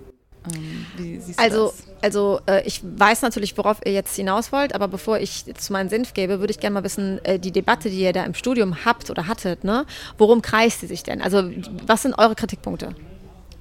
Ähm, 0.55 0.87
also, 1.37 1.67
das? 1.67 1.87
Also 2.03 2.41
äh, 2.47 2.67
ich 2.67 2.81
weiß 2.83 3.23
natürlich, 3.23 3.57
worauf 3.59 3.81
ihr 3.85 3.93
jetzt 3.93 4.17
hinaus 4.17 4.53
wollt, 4.53 4.75
aber 4.75 4.89
bevor 4.89 5.19
ich 5.19 5.45
zu 5.55 5.73
meinen 5.73 5.91
Senf 5.91 6.15
gebe, 6.15 6.41
würde 6.41 6.51
ich 6.51 6.61
gerne 6.61 6.75
mal 6.75 6.85
wissen, 6.85 7.23
äh, 7.25 7.39
die 7.39 7.53
Debatte, 7.53 7.91
die 7.91 8.01
ihr 8.01 8.13
da 8.13 8.25
im 8.25 8.35
Studium 8.35 8.85
habt 8.85 9.11
oder 9.11 9.27
hattet, 9.27 9.65
ne, 9.65 9.85
worum 10.17 10.41
kreist 10.41 10.81
sie 10.81 10.87
sich 10.87 11.03
denn? 11.03 11.21
Also 11.21 11.43
was 11.87 12.03
sind 12.03 12.15
eure 12.19 12.35
Kritikpunkte? 12.35 12.95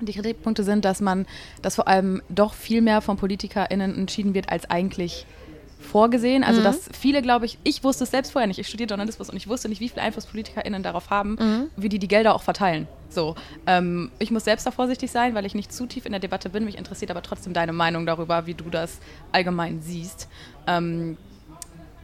Die 0.02 0.14
Kritikpunkte 0.14 0.64
sind, 0.64 0.86
dass 0.86 1.02
man, 1.02 1.26
dass 1.62 1.76
vor 1.76 1.88
allem 1.90 2.22
doch 2.30 2.54
viel 2.54 2.82
mehr 2.82 3.02
von 3.02 3.18
PolitikerInnen 3.18 3.98
entschieden 3.98 4.34
wird, 4.34 4.50
als 4.50 4.70
eigentlich 4.70 5.26
vorgesehen. 5.80 6.44
Also, 6.44 6.60
mhm. 6.60 6.66
dass 6.66 6.90
viele, 6.94 7.22
glaube 7.22 7.46
ich, 7.46 7.58
ich 7.64 7.84
wusste 7.84 8.04
es 8.04 8.12
selbst 8.12 8.32
vorher 8.32 8.48
nicht. 8.48 8.60
Ich 8.60 8.68
studiere 8.68 8.90
Journalismus 8.90 9.30
und 9.30 9.38
ich 9.38 9.48
wusste 9.48 9.70
nicht, 9.70 9.80
wie 9.80 9.90
viel 9.90 10.00
Einfluss 10.00 10.26
PolitikerInnen 10.26 10.84
darauf 10.84 11.10
haben, 11.10 11.38
mhm. 11.40 11.70
wie 11.76 11.90
die 11.90 12.00
die 12.00 12.08
Gelder 12.08 12.36
auch 12.36 12.44
verteilen. 12.44 12.88
So, 13.10 13.36
ähm, 13.66 14.12
ich 14.20 14.30
muss 14.30 14.44
selbst 14.44 14.68
da 14.68 14.72
vorsichtig 14.72 15.10
sein, 15.10 15.34
weil 15.34 15.46
ich 15.46 15.56
nicht 15.56 15.74
zu 15.74 15.88
tief 15.88 16.06
in 16.06 16.12
der 16.12 16.20
Debatte 16.20 16.50
bin. 16.50 16.66
Mich 16.66 16.78
interessiert 16.78 17.10
aber 17.10 17.24
trotzdem 17.24 17.54
deine 17.54 17.74
Meinung 17.74 18.06
darüber, 18.06 18.46
wie 18.46 18.54
du 18.54 18.70
das 18.70 19.00
allgemein 19.32 19.82
siehst. 19.82 20.28
Ähm, 20.68 21.18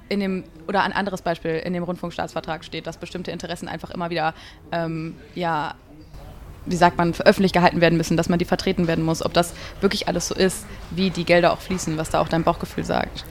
in 0.07 0.19
dem, 0.19 0.43
oder 0.67 0.83
ein 0.83 0.93
anderes 0.93 1.21
Beispiel, 1.21 1.55
in 1.55 1.73
dem 1.73 1.83
Rundfunkstaatsvertrag 1.83 2.63
steht, 2.63 2.85
dass 2.87 2.97
bestimmte 2.97 3.31
Interessen 3.31 3.67
einfach 3.67 3.89
immer 3.89 4.09
wieder, 4.09 4.33
ähm, 4.71 5.15
ja, 5.33 5.75
wie 6.65 6.75
sagt 6.75 6.97
man, 6.97 7.13
öffentlich 7.23 7.53
gehalten 7.53 7.81
werden 7.81 7.97
müssen, 7.97 8.17
dass 8.17 8.29
man 8.29 8.39
die 8.39 8.45
vertreten 8.45 8.87
werden 8.87 9.03
muss. 9.03 9.23
Ob 9.23 9.33
das 9.33 9.53
wirklich 9.81 10.07
alles 10.07 10.27
so 10.27 10.35
ist, 10.35 10.65
wie 10.91 11.09
die 11.09 11.25
Gelder 11.25 11.53
auch 11.53 11.59
fließen, 11.59 11.97
was 11.97 12.09
da 12.09 12.21
auch 12.21 12.29
dein 12.29 12.43
Bauchgefühl 12.43 12.83
sagt. 12.83 13.25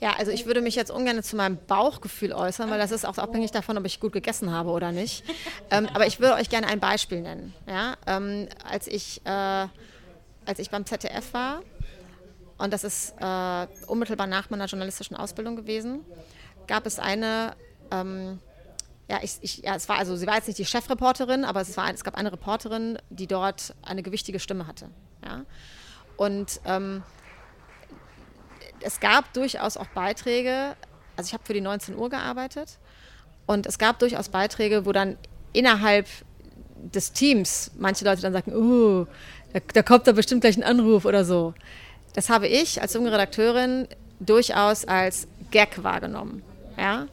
Ja, 0.00 0.14
also 0.18 0.32
ich 0.32 0.46
würde 0.46 0.62
mich 0.62 0.74
jetzt 0.74 0.90
ungern 0.90 1.22
zu 1.22 1.36
meinem 1.36 1.58
Bauchgefühl 1.68 2.32
äußern, 2.32 2.68
weil 2.70 2.78
das 2.80 2.90
ist 2.90 3.06
auch 3.06 3.18
abhängig 3.18 3.52
davon, 3.52 3.78
ob 3.78 3.86
ich 3.86 4.00
gut 4.00 4.12
gegessen 4.12 4.50
habe 4.50 4.70
oder 4.70 4.90
nicht. 4.90 5.22
Ähm, 5.70 5.88
aber 5.94 6.08
ich 6.08 6.18
würde 6.18 6.34
euch 6.34 6.48
gerne 6.48 6.66
ein 6.66 6.80
Beispiel 6.80 7.20
nennen. 7.20 7.54
Ja? 7.68 7.94
Ähm, 8.08 8.48
als, 8.68 8.88
ich, 8.88 9.20
äh, 9.24 9.30
als 9.30 10.58
ich 10.58 10.70
beim 10.70 10.86
ZDF 10.86 11.32
war, 11.32 11.62
und 12.58 12.72
das 12.72 12.82
ist 12.82 13.14
äh, 13.20 13.66
unmittelbar 13.86 14.26
nach 14.26 14.50
meiner 14.50 14.66
journalistischen 14.66 15.16
Ausbildung 15.16 15.54
gewesen, 15.54 16.00
gab 16.66 16.84
es 16.84 16.98
eine, 16.98 17.54
ähm, 17.92 18.40
ja, 19.08 19.18
ich, 19.22 19.38
ich, 19.40 19.58
ja, 19.58 19.74
es 19.74 19.88
war 19.88 19.98
also, 19.98 20.16
sie 20.16 20.26
war 20.26 20.36
jetzt 20.36 20.46
nicht 20.46 20.58
die 20.58 20.64
Chefreporterin, 20.64 21.44
aber 21.44 21.60
es, 21.60 21.76
war, 21.76 21.92
es 21.92 22.04
gab 22.04 22.16
eine 22.16 22.32
Reporterin, 22.32 22.98
die 23.10 23.26
dort 23.26 23.74
eine 23.82 24.02
gewichtige 24.02 24.40
Stimme 24.40 24.66
hatte. 24.66 24.88
Ja? 25.24 25.44
Und 26.16 26.60
ähm, 26.64 27.02
es 28.80 29.00
gab 29.00 29.32
durchaus 29.32 29.76
auch 29.76 29.88
Beiträge, 29.88 30.76
also 31.16 31.28
ich 31.28 31.34
habe 31.34 31.44
für 31.44 31.54
die 31.54 31.60
19 31.60 31.96
Uhr 31.96 32.10
gearbeitet 32.10 32.78
und 33.46 33.66
es 33.66 33.78
gab 33.78 33.98
durchaus 33.98 34.28
Beiträge, 34.28 34.86
wo 34.86 34.92
dann 34.92 35.16
innerhalb 35.52 36.06
des 36.76 37.12
Teams 37.12 37.70
manche 37.78 38.04
Leute 38.04 38.22
dann 38.22 38.32
sagten, 38.32 38.54
oh, 38.54 39.06
da, 39.52 39.60
da 39.72 39.82
kommt 39.82 40.06
da 40.06 40.12
bestimmt 40.12 40.40
gleich 40.40 40.56
ein 40.56 40.62
Anruf 40.62 41.04
oder 41.04 41.24
so. 41.24 41.54
Das 42.14 42.28
habe 42.28 42.48
ich 42.48 42.80
als 42.80 42.94
junge 42.94 43.12
Redakteurin 43.12 43.88
durchaus 44.20 44.84
als 44.84 45.26
Gag 45.50 45.82
wahrgenommen. 45.82 46.42
Ja? 46.76 47.06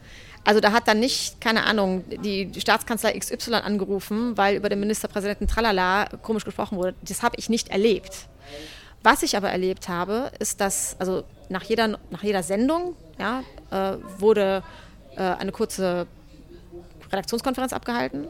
Also 0.49 0.61
da 0.61 0.71
hat 0.71 0.87
dann 0.87 0.99
nicht, 0.99 1.39
keine 1.39 1.67
Ahnung, 1.67 2.03
die 2.23 2.49
Staatskanzler 2.59 3.11
XY 3.13 3.53
angerufen, 3.53 4.35
weil 4.35 4.55
über 4.55 4.67
den 4.67 4.79
Ministerpräsidenten 4.79 5.47
Tralala 5.47 6.05
komisch 6.23 6.43
gesprochen 6.43 6.75
wurde. 6.79 6.95
Das 7.03 7.21
habe 7.21 7.35
ich 7.37 7.49
nicht 7.49 7.69
erlebt. 7.69 8.27
Was 9.03 9.21
ich 9.21 9.37
aber 9.37 9.51
erlebt 9.51 9.89
habe, 9.89 10.31
ist, 10.39 10.59
dass 10.59 10.95
also 10.97 11.23
nach 11.49 11.61
jeder, 11.61 11.99
nach 12.09 12.23
jeder 12.23 12.41
Sendung 12.41 12.95
ja, 13.19 13.43
äh, 13.69 13.97
wurde 14.17 14.63
äh, 15.15 15.21
eine 15.21 15.51
kurze 15.51 16.07
Redaktionskonferenz 17.11 17.71
abgehalten. 17.71 18.27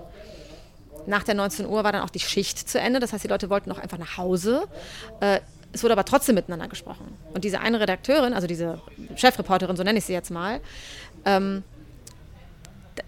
Nach 1.07 1.23
der 1.23 1.35
19 1.35 1.67
Uhr 1.67 1.85
war 1.85 1.93
dann 1.93 2.01
auch 2.01 2.09
die 2.09 2.19
Schicht 2.19 2.69
zu 2.69 2.81
Ende. 2.81 2.99
Das 2.99 3.13
heißt, 3.13 3.23
die 3.23 3.29
Leute 3.29 3.49
wollten 3.49 3.69
noch 3.69 3.79
einfach 3.79 3.97
nach 3.97 4.17
Hause. 4.17 4.67
Äh, 5.21 5.39
es 5.71 5.83
wurde 5.83 5.93
aber 5.93 6.03
trotzdem 6.03 6.35
miteinander 6.35 6.67
gesprochen. 6.67 7.17
Und 7.33 7.45
diese 7.45 7.61
eine 7.61 7.79
Redakteurin, 7.79 8.33
also 8.33 8.45
diese 8.45 8.81
Chefreporterin, 9.15 9.77
so 9.77 9.83
nenne 9.83 9.99
ich 9.99 10.03
sie 10.03 10.11
jetzt 10.11 10.31
mal, 10.31 10.59
ähm, 11.23 11.63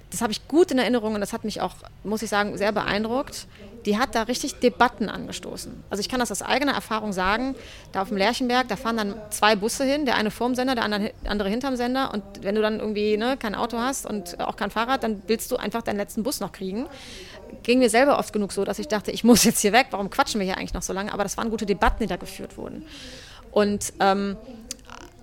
das 0.10 0.22
habe 0.22 0.32
ich 0.32 0.48
gut 0.48 0.72
in 0.72 0.78
Erinnerung 0.78 1.16
und 1.16 1.22
das 1.22 1.34
hat 1.34 1.44
mich 1.44 1.62
auch, 1.62 1.74
muss 2.04 2.22
ich 2.22 2.30
sagen, 2.30 2.58
sehr 2.58 2.72
beeindruckt. 2.72 3.48
Die 3.86 3.98
hat 3.98 4.14
da 4.14 4.24
richtig 4.24 4.60
Debatten 4.60 5.10
angestoßen. 5.10 5.84
Also 5.90 6.02
ich 6.02 6.10
kann 6.10 6.20
das 6.20 6.32
aus 6.32 6.44
eigener 6.44 6.74
Erfahrung 6.74 7.14
sagen, 7.14 7.56
da 7.92 8.04
auf 8.04 8.10
dem 8.10 8.18
Lerchenberg, 8.18 8.68
da 8.68 8.76
fahren 8.76 8.98
dann 8.98 9.16
zwei 9.32 9.56
Busse 9.56 9.84
hin, 9.84 10.06
der 10.06 10.16
eine 10.16 10.30
vorm 10.30 10.54
Sender, 10.54 10.76
der 10.76 10.84
andere 10.84 11.50
hinterm 11.50 11.76
Sender 11.76 12.14
und 12.14 12.24
wenn 12.42 12.54
du 12.54 12.62
dann 12.62 12.80
irgendwie 12.80 13.18
ne, 13.18 13.38
kein 13.38 13.56
Auto 13.56 13.80
hast 13.80 14.06
und 14.06 14.40
auch 14.40 14.56
kein 14.56 14.70
Fahrrad, 14.70 15.04
dann 15.04 15.24
willst 15.26 15.52
du 15.52 15.58
einfach 15.58 15.82
deinen 15.82 15.98
letzten 15.98 16.22
Bus 16.22 16.40
noch 16.40 16.52
kriegen. 16.52 16.88
Ging 17.64 17.80
mir 17.80 17.90
selber 17.90 18.20
oft 18.20 18.34
genug 18.34 18.52
so, 18.52 18.66
dass 18.66 18.78
ich 18.78 18.88
dachte, 18.88 19.12
ich 19.12 19.24
muss 19.24 19.44
jetzt 19.44 19.62
hier 19.62 19.74
weg, 19.74 19.88
warum 19.92 20.10
quatschen 20.10 20.40
wir 20.40 20.46
hier 20.46 20.58
eigentlich 20.58 20.74
noch 20.74 20.84
so 20.84 20.94
lange? 20.94 21.12
Aber 21.12 21.24
das 21.24 21.38
waren 21.38 21.50
gute 21.50 21.66
Debatten, 21.66 22.04
die 22.04 22.08
da 22.08 22.18
geführt 22.18 22.58
wurden. 22.58 22.86
Und 23.52 23.94
ähm, 24.00 24.38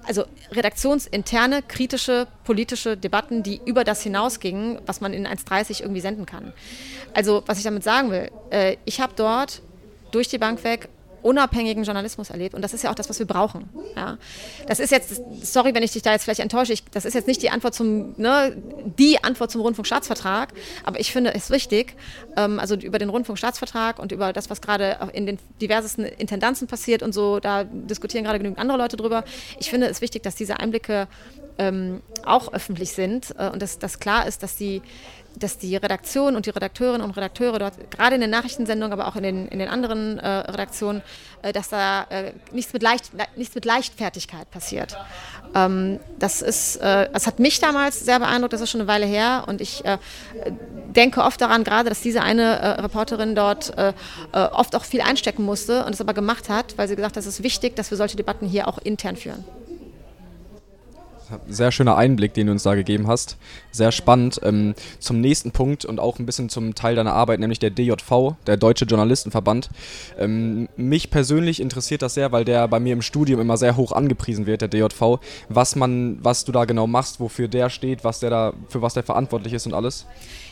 also 0.09 0.25
redaktionsinterne, 0.53 1.62
kritische, 1.62 2.27
politische 2.45 2.97
Debatten, 2.97 3.43
die 3.43 3.61
über 3.67 3.85
das 3.85 4.03
hinausgingen, 4.03 4.81
was 4.87 5.00
man 5.00 5.12
in 5.12 5.27
1.30 5.27 5.83
irgendwie 5.83 6.00
senden 6.00 6.25
kann. 6.25 6.53
Also 7.15 7.43
was 7.47 7.59
ich 7.59 7.65
damit 7.65 7.85
sagen 7.85 8.11
will, 8.11 8.31
äh, 8.50 8.77
ich 8.87 9.00
habe 9.00 9.12
dort 9.15 9.61
durch 10.11 10.29
die 10.29 10.38
Bank 10.38 10.65
weg 10.65 10.88
unabhängigen 11.22 11.84
Journalismus 11.84 12.30
erlebt. 12.30 12.54
Und 12.54 12.62
das 12.62 12.75
ist 12.75 12.82
ja 12.84 12.90
auch 12.90 12.94
das, 12.94 13.08
was 13.08 13.18
wir 13.18 13.26
brauchen. 13.26 13.68
Ja. 13.96 14.18
Das 14.66 14.80
ist 14.80 14.90
jetzt, 14.90 15.20
sorry, 15.42 15.75
wenn 15.75 15.82
ich 15.82 15.92
dich 15.92 16.02
da 16.02 16.12
jetzt 16.12 16.25
vielleicht 16.25 16.40
enttäusche, 16.40 16.72
ich, 16.72 16.84
das 16.84 17.04
ist 17.04 17.14
jetzt 17.14 17.26
nicht 17.26 17.42
die 17.42 17.50
Antwort 17.50 17.75
zum, 17.75 18.14
ne, 18.16 18.56
die 18.98 19.22
Antwort 19.22 19.50
zum 19.50 19.60
Rundfunkstaatsvertrag, 19.60 20.52
aber 20.84 21.00
ich 21.00 21.12
finde 21.12 21.34
es 21.34 21.50
wichtig, 21.50 21.94
ähm, 22.37 22.58
also 22.58 22.75
über 22.75 22.98
den 22.98 23.08
Rundfunkstaatsvertrag 23.08 23.98
und 23.98 24.12
über 24.12 24.32
das, 24.32 24.50
was 24.50 24.60
gerade 24.60 25.10
in 25.12 25.26
den 25.26 25.38
diversesten 25.60 26.04
Intendanzen 26.04 26.68
passiert 26.68 27.02
und 27.02 27.12
so, 27.12 27.40
da 27.40 27.64
diskutieren 27.64 28.25
gerade 28.25 28.38
genügend 28.38 28.58
andere 28.58 28.78
Leute 28.78 28.96
drüber. 28.96 29.25
Ich 29.58 29.70
finde 29.70 29.88
es 29.88 30.00
wichtig, 30.00 30.22
dass 30.22 30.34
diese 30.34 30.60
Einblicke 30.60 31.08
ähm, 31.59 32.03
auch 32.25 32.53
öffentlich 32.53 32.93
sind 32.93 33.35
äh, 33.38 33.50
und 33.50 33.62
dass, 33.62 33.79
dass 33.79 33.99
klar 33.99 34.27
ist, 34.27 34.43
dass 34.43 34.57
die 34.57 34.83
dass 35.38 35.59
die 35.59 35.77
Redaktion 35.77 36.37
und 36.37 36.47
die 36.47 36.50
Redakteurinnen 36.50 37.03
und 37.03 37.17
Redakteure 37.17 37.59
dort, 37.59 37.91
gerade 37.91 38.15
in 38.17 38.21
den 38.21 38.31
Nachrichtensendungen, 38.31 38.93
aber 38.93 39.09
auch 39.09 39.17
in 39.17 39.23
den, 39.23 39.49
in 39.49 39.59
den 39.59 39.69
anderen 39.69 40.19
äh, 40.19 40.29
Redaktionen, 40.29 41.03
äh, 41.43 41.53
dass 41.53 41.69
da 41.69 42.07
äh, 42.11 42.33
nichts, 42.53 42.73
mit 42.73 42.83
Leicht, 42.83 43.11
nichts 43.37 43.55
mit 43.55 43.65
Leichtfertigkeit 43.65 44.50
passiert. 44.50 44.97
Ähm, 45.55 46.00
das, 46.19 46.43
ist, 46.43 46.77
äh, 46.77 47.09
das 47.12 47.27
hat 47.27 47.38
mich 47.38 47.61
damals 47.61 48.00
sehr 48.00 48.19
beeindruckt, 48.19 48.53
das 48.53 48.61
ist 48.61 48.71
schon 48.71 48.81
eine 48.81 48.88
Weile 48.88 49.07
her 49.07 49.45
und 49.47 49.61
ich 49.61 49.85
äh, 49.85 49.99
denke 50.88 51.23
oft 51.23 51.41
daran, 51.41 51.65
gerade, 51.65 51.88
dass 51.88 52.00
diese 52.00 52.23
eine 52.23 52.83
Reporterin 52.83 53.35
dort 53.35 53.73
oft 54.33 54.75
auch 54.75 54.85
viel 54.85 55.00
einstecken 55.00 55.45
musste 55.45 55.85
und 55.85 55.93
es 55.93 56.00
aber 56.00 56.15
gemacht 56.15 56.49
hat, 56.49 56.77
weil 56.79 56.88
sie 56.88 56.97
gesagt 56.97 57.17
hat, 57.17 57.23
es 57.23 57.27
ist 57.27 57.43
wichtig, 57.43 57.77
dass 57.77 57.91
wir 57.91 57.99
solche 57.99 58.17
Debatten 58.17 58.47
hier 58.47 58.67
auch 58.67 58.79
intern 58.79 59.17
führen 59.17 59.45
sehr 61.49 61.73
schöner 61.73 61.97
Einblick, 61.97 62.35
den 62.35 62.47
du 62.47 62.52
uns 62.52 62.62
da 62.62 62.75
gegeben 62.75 63.06
hast. 63.06 63.37
Sehr 63.70 63.92
spannend. 63.92 64.40
Ähm, 64.42 64.75
zum 64.99 65.20
nächsten 65.20 65.50
Punkt 65.50 65.85
und 65.85 66.00
auch 66.00 66.18
ein 66.18 66.26
bisschen 66.26 66.49
zum 66.49 66.75
Teil 66.75 66.97
deiner 66.97 67.12
Arbeit, 67.12 67.40
nämlich 67.40 67.58
der 67.58 67.70
DJV, 67.70 68.35
der 68.47 68.56
Deutsche 68.56 68.85
Journalistenverband. 68.85 69.68
Ähm, 70.18 70.68
mich 70.76 71.11
persönlich 71.11 71.61
interessiert 71.61 72.02
das 72.02 72.14
sehr, 72.14 72.32
weil 72.32 72.44
der 72.44 72.68
bei 72.68 72.80
mir 72.80 72.92
im 72.92 73.02
Studium 73.02 73.40
immer 73.40 73.56
sehr 73.56 73.76
hoch 73.76 73.92
angepriesen 73.92 74.47
wird, 74.47 74.62
der 74.62 74.68
DJV. 74.68 75.18
Was 75.49 75.76
man, 75.76 76.18
was 76.23 76.44
du 76.44 76.52
da 76.52 76.64
genau 76.64 76.87
machst, 76.87 77.20
wofür 77.20 77.49
der 77.49 77.70
steht, 77.70 78.04
was 78.04 78.20
der 78.20 78.30
da, 78.30 78.52
für 78.68 78.82
was 78.82 78.94
der 78.94 79.02
verantwortlich 79.02 79.52
ist 79.52 79.66
und 79.66 79.75
alles. 79.75 80.06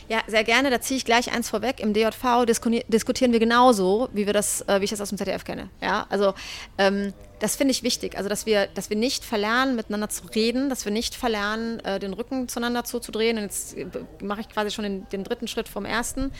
Ja, 0.09 0.19
sehr 0.27 0.43
gerne. 0.43 0.69
Da 0.69 0.79
ziehe 0.79 0.97
ich 0.97 1.05
gleich 1.05 1.33
eins 1.33 1.49
vorweg. 1.49 1.79
Im 1.81 1.93
DJV 1.93 2.45
diskutieren 2.87 3.33
wir 3.33 3.39
genauso, 3.39 4.07
wie 4.13 4.25
wir 4.25 4.33
das, 4.33 4.61
äh, 4.61 4.79
wie 4.79 4.85
ich 4.85 4.89
das 4.89 5.01
aus 5.01 5.09
dem 5.09 5.17
ZDF 5.17 5.43
kenne. 5.43 5.69
Ja, 5.81 6.05
also 6.09 6.33
ähm, 6.77 7.13
das 7.39 7.55
finde 7.55 7.71
ich 7.71 7.83
wichtig. 7.83 8.17
Also, 8.17 8.29
dass 8.29 8.45
wir, 8.45 8.67
dass 8.67 8.89
wir 8.89 8.97
nicht 8.97 9.23
verlernen, 9.23 9.75
miteinander 9.75 10.09
zu 10.09 10.25
reden, 10.33 10.69
dass 10.69 10.85
wir 10.85 10.91
nicht 10.91 11.15
verlernen, 11.15 11.79
äh, 11.81 11.99
den 11.99 12.13
Rücken 12.13 12.47
zueinander 12.47 12.83
zuzudrehen. 12.83 13.37
Und 13.37 13.43
jetzt 13.43 13.77
äh, 13.77 13.85
mache 14.21 14.41
ich 14.41 14.49
quasi 14.49 14.71
schon 14.71 14.83
den, 14.83 15.09
den, 15.09 15.23
dritten 15.23 15.47
Schritt 15.47 15.67
vom 15.67 15.85
ersten, 15.85 16.31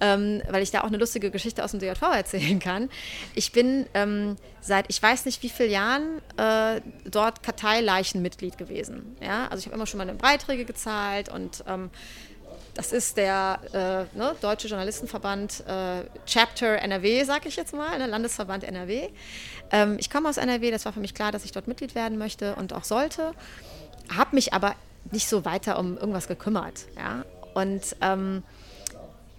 ähm, 0.00 0.42
weil 0.48 0.62
ich 0.62 0.70
da 0.70 0.80
auch 0.80 0.88
eine 0.88 0.98
lustige 0.98 1.30
Geschichte 1.30 1.64
aus 1.64 1.70
dem 1.70 1.80
DJV 1.80 2.02
erzählen 2.02 2.58
kann. 2.58 2.90
Ich 3.34 3.52
bin 3.52 3.86
ähm, 3.94 4.36
seit, 4.60 4.86
ich 4.88 5.02
weiß 5.02 5.24
nicht 5.24 5.42
wie 5.42 5.48
vielen 5.48 5.70
Jahren, 5.70 6.20
äh, 6.36 6.80
dort 7.04 7.42
Karteileichenmitglied 7.42 8.58
gewesen. 8.58 9.16
Ja? 9.22 9.48
Also, 9.48 9.60
ich 9.60 9.66
habe 9.66 9.76
immer 9.76 9.86
schon 9.86 9.98
meine 9.98 10.14
Beiträge 10.14 10.64
gezahlt 10.64 11.30
und 11.30 11.64
ähm, 11.66 11.90
das 12.74 12.92
ist 12.92 13.16
der 13.16 13.60
äh, 13.72 14.18
ne, 14.18 14.34
Deutsche 14.40 14.68
Journalistenverband 14.68 15.64
äh, 15.66 16.02
Chapter 16.26 16.78
NRW, 16.78 17.24
sag 17.24 17.46
ich 17.46 17.56
jetzt 17.56 17.74
mal, 17.74 17.98
ne, 17.98 18.06
Landesverband 18.06 18.64
NRW. 18.64 19.08
Ähm, 19.70 19.96
ich 19.98 20.10
komme 20.10 20.28
aus 20.28 20.36
NRW, 20.36 20.70
das 20.70 20.84
war 20.84 20.92
für 20.92 21.00
mich 21.00 21.14
klar, 21.14 21.32
dass 21.32 21.44
ich 21.44 21.52
dort 21.52 21.68
Mitglied 21.68 21.94
werden 21.94 22.18
möchte 22.18 22.56
und 22.56 22.72
auch 22.72 22.84
sollte. 22.84 23.32
Habe 24.14 24.34
mich 24.34 24.52
aber 24.52 24.74
nicht 25.10 25.28
so 25.28 25.44
weiter 25.44 25.78
um 25.78 25.96
irgendwas 25.96 26.28
gekümmert. 26.28 26.86
Ja? 26.96 27.24
Und 27.54 27.96
ähm, 28.00 28.42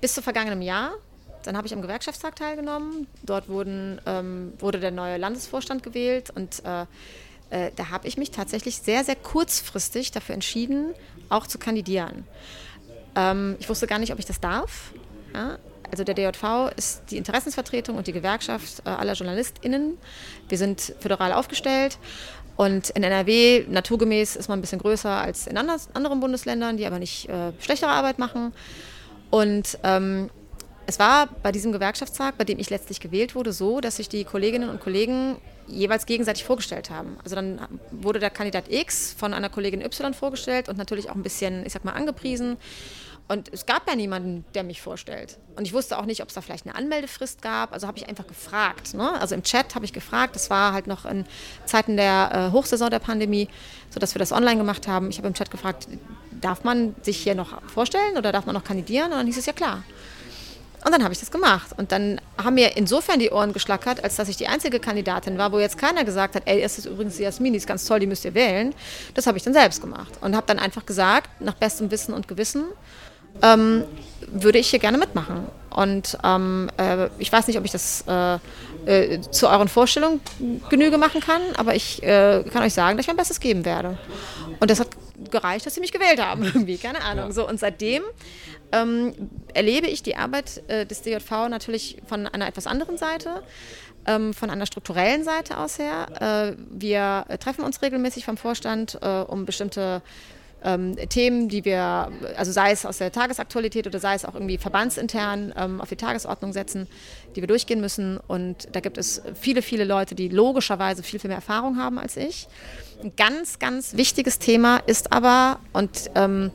bis 0.01 0.13
zu 0.13 0.21
vergangenem 0.21 0.61
Jahr, 0.61 0.91
dann 1.43 1.57
habe 1.57 1.67
ich 1.67 1.73
am 1.73 1.81
Gewerkschaftstag 1.81 2.35
teilgenommen. 2.35 3.07
Dort 3.23 3.49
wurden, 3.49 4.01
ähm, 4.05 4.53
wurde 4.59 4.79
der 4.79 4.91
neue 4.91 5.17
Landesvorstand 5.17 5.83
gewählt 5.83 6.31
und 6.33 6.63
äh, 6.65 6.85
äh, 7.49 7.71
da 7.75 7.89
habe 7.89 8.07
ich 8.07 8.17
mich 8.17 8.31
tatsächlich 8.31 8.77
sehr, 8.77 9.03
sehr 9.03 9.15
kurzfristig 9.15 10.11
dafür 10.11 10.35
entschieden, 10.35 10.93
auch 11.29 11.47
zu 11.47 11.59
kandidieren. 11.59 12.25
Ähm, 13.15 13.55
ich 13.59 13.69
wusste 13.69 13.87
gar 13.87 13.99
nicht, 13.99 14.11
ob 14.11 14.19
ich 14.19 14.25
das 14.25 14.39
darf. 14.39 14.91
Ja? 15.33 15.57
Also 15.91 16.03
der 16.03 16.15
DJV 16.15 16.71
ist 16.75 17.03
die 17.11 17.17
Interessensvertretung 17.17 17.95
und 17.95 18.07
die 18.07 18.13
Gewerkschaft 18.13 18.81
äh, 18.85 18.89
aller 18.89 19.13
JournalistInnen. 19.13 19.97
Wir 20.49 20.57
sind 20.57 20.95
föderal 20.99 21.31
aufgestellt 21.31 21.97
und 22.57 22.89
in 22.91 23.03
NRW, 23.03 23.65
naturgemäß, 23.69 24.35
ist 24.35 24.47
man 24.47 24.59
ein 24.59 24.61
bisschen 24.61 24.79
größer 24.79 25.09
als 25.09 25.47
in 25.47 25.57
anders, 25.57 25.89
anderen 25.93 26.19
Bundesländern, 26.19 26.77
die 26.77 26.85
aber 26.85 26.99
nicht 26.99 27.29
äh, 27.29 27.51
schlechtere 27.59 27.89
Arbeit 27.89 28.17
machen. 28.17 28.53
Und 29.29 29.77
ähm, 29.83 30.29
es 30.87 30.99
war 30.99 31.27
bei 31.43 31.51
diesem 31.51 31.71
Gewerkschaftstag, 31.71 32.37
bei 32.37 32.43
dem 32.43 32.59
ich 32.59 32.69
letztlich 32.69 32.99
gewählt 32.99 33.35
wurde, 33.35 33.51
so, 33.51 33.81
dass 33.81 33.97
sich 33.97 34.07
die 34.07 34.23
Kolleginnen 34.23 34.69
und 34.69 34.79
Kollegen 34.79 35.37
jeweils 35.67 36.05
gegenseitig 36.05 36.43
vorgestellt 36.43 36.89
haben. 36.89 37.17
Also 37.23 37.35
dann 37.35 37.59
wurde 37.91 38.19
der 38.19 38.29
Kandidat 38.29 38.71
X 38.71 39.15
von 39.17 39.33
einer 39.33 39.49
Kollegin 39.49 39.81
Y 39.81 40.13
vorgestellt 40.13 40.69
und 40.69 40.77
natürlich 40.77 41.09
auch 41.09 41.15
ein 41.15 41.23
bisschen, 41.23 41.65
ich 41.65 41.73
sag 41.73 41.83
mal, 41.83 41.93
angepriesen. 41.93 42.57
Und 43.27 43.51
es 43.51 43.65
gab 43.65 43.89
ja 43.89 43.95
niemanden, 43.95 44.45
der 44.53 44.63
mich 44.63 44.81
vorstellt. 44.81 45.39
Und 45.55 45.65
ich 45.65 45.73
wusste 45.73 45.97
auch 45.97 46.05
nicht, 46.05 46.21
ob 46.21 46.27
es 46.27 46.35
da 46.35 46.41
vielleicht 46.41 46.67
eine 46.67 46.75
Anmeldefrist 46.75 47.41
gab. 47.41 47.73
Also 47.73 47.87
habe 47.87 47.97
ich 47.97 48.07
einfach 48.07 48.27
gefragt. 48.27 48.93
Ne? 48.93 49.19
Also 49.19 49.33
im 49.33 49.41
Chat 49.41 49.73
habe 49.73 49.83
ich 49.83 49.93
gefragt. 49.93 50.35
Das 50.35 50.51
war 50.51 50.73
halt 50.73 50.85
noch 50.85 51.05
in 51.05 51.25
Zeiten 51.65 51.97
der 51.97 52.49
äh, 52.49 52.51
Hochsaison 52.53 52.91
der 52.91 52.99
Pandemie, 52.99 53.49
sodass 53.89 54.13
wir 54.13 54.19
das 54.19 54.31
online 54.31 54.57
gemacht 54.57 54.87
haben. 54.87 55.09
Ich 55.09 55.17
habe 55.17 55.27
im 55.27 55.33
Chat 55.33 55.49
gefragt, 55.49 55.87
darf 56.39 56.63
man 56.63 56.93
sich 57.01 57.17
hier 57.17 57.33
noch 57.33 57.61
vorstellen 57.63 58.17
oder 58.17 58.31
darf 58.31 58.45
man 58.45 58.53
noch 58.53 58.63
kandidieren? 58.63 59.11
Und 59.11 59.17
dann 59.17 59.25
hieß 59.25 59.37
es 59.37 59.47
ja 59.47 59.53
klar. 59.53 59.83
Und 60.85 60.91
dann 60.91 61.03
habe 61.03 61.13
ich 61.13 61.19
das 61.19 61.31
gemacht. 61.31 61.69
Und 61.77 61.91
dann 61.91 62.21
haben 62.37 62.53
mir 62.53 62.77
insofern 62.77 63.17
die 63.17 63.31
Ohren 63.31 63.53
geschlackert, 63.53 64.03
als 64.03 64.17
dass 64.17 64.29
ich 64.29 64.37
die 64.37 64.47
einzige 64.47 64.79
Kandidatin 64.79 65.39
war, 65.39 65.51
wo 65.51 65.59
jetzt 65.59 65.79
keiner 65.79 66.05
gesagt 66.05 66.35
hat, 66.35 66.43
ey, 66.45 66.61
es 66.61 66.77
ist 66.77 66.85
übrigens 66.85 67.17
die 67.17 67.23
Jasmin, 67.23 67.53
die 67.53 67.57
ist 67.57 67.65
ganz 67.65 67.85
toll, 67.85 67.99
die 67.99 68.05
müsst 68.05 68.23
ihr 68.23 68.35
wählen. 68.35 68.75
Das 69.15 69.25
habe 69.25 69.35
ich 69.35 69.43
dann 69.43 69.53
selbst 69.53 69.81
gemacht. 69.81 70.13
Und 70.21 70.35
habe 70.35 70.45
dann 70.45 70.59
einfach 70.59 70.85
gesagt, 70.85 71.41
nach 71.41 71.55
bestem 71.55 71.89
Wissen 71.89 72.13
und 72.13 72.27
Gewissen, 72.27 72.65
ähm, 73.41 73.83
würde 74.27 74.59
ich 74.59 74.69
hier 74.69 74.79
gerne 74.79 74.97
mitmachen. 74.97 75.47
Und 75.75 76.17
ähm, 76.23 76.69
äh, 76.77 77.09
ich 77.19 77.31
weiß 77.31 77.47
nicht, 77.47 77.57
ob 77.57 77.65
ich 77.65 77.71
das 77.71 78.05
äh, 78.07 78.39
äh, 78.85 79.21
zu 79.21 79.49
euren 79.49 79.67
Vorstellungen 79.67 80.21
Genüge 80.69 80.97
machen 80.97 81.19
kann, 81.19 81.41
aber 81.57 81.75
ich 81.75 82.01
äh, 82.01 82.43
kann 82.51 82.63
euch 82.63 82.73
sagen, 82.73 82.95
dass 82.95 83.03
ich 83.03 83.07
mein 83.07 83.17
Bestes 83.17 83.41
geben 83.41 83.65
werde. 83.65 83.97
Und 84.59 84.71
das 84.71 84.79
hat 84.79 84.87
gereicht, 85.31 85.65
dass 85.65 85.75
sie 85.75 85.81
mich 85.81 85.91
gewählt 85.91 86.21
haben, 86.21 86.43
irgendwie, 86.45 86.77
keine 86.77 87.03
Ahnung. 87.03 87.27
Ja. 87.27 87.31
So, 87.33 87.47
und 87.47 87.59
seitdem 87.59 88.03
ähm, 88.71 89.13
erlebe 89.53 89.87
ich 89.87 90.01
die 90.01 90.15
Arbeit 90.15 90.63
äh, 90.69 90.85
des 90.85 91.01
DJV 91.01 91.49
natürlich 91.49 91.97
von 92.07 92.25
einer 92.27 92.47
etwas 92.47 92.67
anderen 92.67 92.97
Seite 92.97 93.43
ähm, 94.07 94.33
von 94.33 94.49
einer 94.49 94.67
strukturellen 94.67 95.23
Seite 95.25 95.57
aus 95.57 95.77
her. 95.77 96.55
Äh, 96.55 96.57
wir 96.69 97.25
treffen 97.39 97.65
uns 97.65 97.81
regelmäßig 97.81 98.23
vom 98.23 98.37
Vorstand, 98.37 98.95
um 99.27 99.45
bestimmte 99.45 100.01
ähm, 100.65 100.95
Themen, 101.09 101.47
die 101.47 101.63
wir, 101.63 102.11
also 102.35 102.51
sei 102.51 102.71
es 102.71 102.85
aus 102.85 102.97
der 102.97 103.11
Tagesaktualität 103.11 103.85
oder 103.87 103.99
sei 103.99 104.15
es 104.15 104.25
auch 104.25 104.33
irgendwie 104.33 104.57
verbandsintern 104.57 105.53
ähm, 105.55 105.79
auf 105.79 105.89
die 105.89 105.95
Tagesordnung 105.95 106.51
setzen, 106.51 106.87
die 107.35 107.41
wir 107.41 107.47
durchgehen 107.47 107.79
müssen. 107.79 108.17
Und 108.27 108.67
da 108.71 108.79
gibt 108.79 108.97
es 108.97 109.21
viele, 109.39 109.61
viele 109.61 109.85
Leute, 109.85 110.15
die 110.15 110.27
logischerweise 110.27 111.03
viel, 111.03 111.19
viel 111.19 111.27
mehr 111.29 111.37
Erfahrung 111.37 111.77
haben 111.77 111.99
als 111.99 112.17
ich. 112.17 112.47
Ein 113.03 113.13
ganz, 113.15 113.59
ganz 113.59 113.95
wichtiges 113.95 114.39
Thema 114.39 114.77
ist 114.87 115.11
aber, 115.11 115.59
und 115.71 116.09
ähm, 116.15 116.51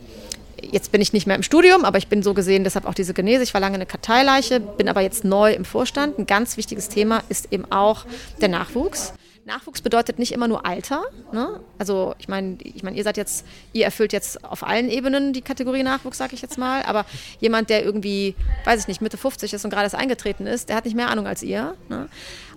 jetzt 0.60 0.90
bin 0.90 1.00
ich 1.00 1.12
nicht 1.12 1.26
mehr 1.26 1.36
im 1.36 1.42
Studium, 1.42 1.84
aber 1.84 1.98
ich 1.98 2.08
bin 2.08 2.22
so 2.22 2.34
gesehen 2.34 2.64
deshalb 2.64 2.86
auch 2.86 2.94
diese 2.94 3.14
Genese. 3.14 3.44
Ich 3.44 3.54
war 3.54 3.60
lange 3.60 3.76
eine 3.76 3.86
Karteileiche, 3.86 4.58
bin 4.58 4.88
aber 4.88 5.02
jetzt 5.02 5.24
neu 5.24 5.52
im 5.52 5.64
Vorstand. 5.64 6.18
Ein 6.18 6.26
ganz 6.26 6.56
wichtiges 6.56 6.88
Thema 6.88 7.22
ist 7.28 7.52
eben 7.52 7.70
auch 7.70 8.06
der 8.40 8.48
Nachwuchs. 8.48 9.12
Nachwuchs 9.44 9.80
bedeutet 9.80 10.18
nicht 10.18 10.32
immer 10.32 10.48
nur 10.48 10.66
Alter. 10.66 11.02
Ne? 11.32 11.60
Also 11.78 12.14
ich 12.18 12.28
meine, 12.28 12.58
ich 12.62 12.82
mein, 12.82 12.94
ihr 12.94 13.04
seid 13.04 13.16
jetzt, 13.16 13.46
ihr 13.72 13.84
erfüllt 13.84 14.12
jetzt 14.12 14.44
auf 14.44 14.66
allen 14.66 14.90
Ebenen 14.90 15.32
die 15.32 15.42
Kategorie 15.42 15.82
Nachwuchs, 15.82 16.18
sage 16.18 16.34
ich 16.34 16.42
jetzt 16.42 16.58
mal. 16.58 16.82
Aber 16.82 17.06
jemand, 17.40 17.70
der 17.70 17.84
irgendwie, 17.84 18.34
weiß 18.64 18.80
ich 18.80 18.88
nicht, 18.88 19.00
Mitte 19.00 19.16
50 19.16 19.52
ist 19.52 19.64
und 19.64 19.70
gerade 19.70 19.84
erst 19.84 19.94
eingetreten 19.94 20.46
ist, 20.46 20.68
der 20.68 20.76
hat 20.76 20.84
nicht 20.84 20.96
mehr 20.96 21.10
Ahnung 21.10 21.26
als 21.26 21.42
ihr. 21.42 21.74
Ne? 21.88 22.08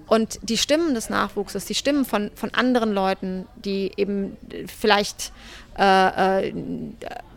Und 0.08 0.40
die 0.44 0.58
Stimmen 0.58 0.94
des 0.94 1.10
Nachwuchses, 1.10 1.66
die 1.66 1.76
Stimmen 1.76 2.06
von, 2.06 2.32
von 2.36 2.54
anderen 2.54 2.94
Leuten, 2.94 3.48
die 3.56 3.92
eben 3.96 4.38
vielleicht 4.68 5.32
äh, 5.78 6.48
äh, 6.48 6.54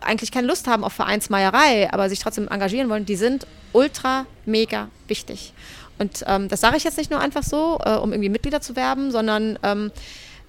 eigentlich 0.00 0.32
keine 0.32 0.46
Lust 0.46 0.66
haben 0.66 0.84
auf 0.84 0.92
Vereinsmeierei, 0.92 1.92
aber 1.92 2.08
sich 2.08 2.18
trotzdem 2.18 2.48
engagieren 2.48 2.88
wollen, 2.88 3.06
die 3.06 3.16
sind 3.16 3.46
ultra, 3.72 4.26
mega 4.44 4.88
wichtig. 5.08 5.52
Und 5.98 6.24
ähm, 6.26 6.48
das 6.48 6.60
sage 6.60 6.76
ich 6.76 6.84
jetzt 6.84 6.98
nicht 6.98 7.10
nur 7.10 7.20
einfach 7.20 7.42
so, 7.42 7.78
äh, 7.84 7.96
um 7.96 8.12
irgendwie 8.12 8.28
Mitglieder 8.28 8.60
zu 8.60 8.76
werben, 8.76 9.10
sondern 9.10 9.58
ähm, 9.62 9.90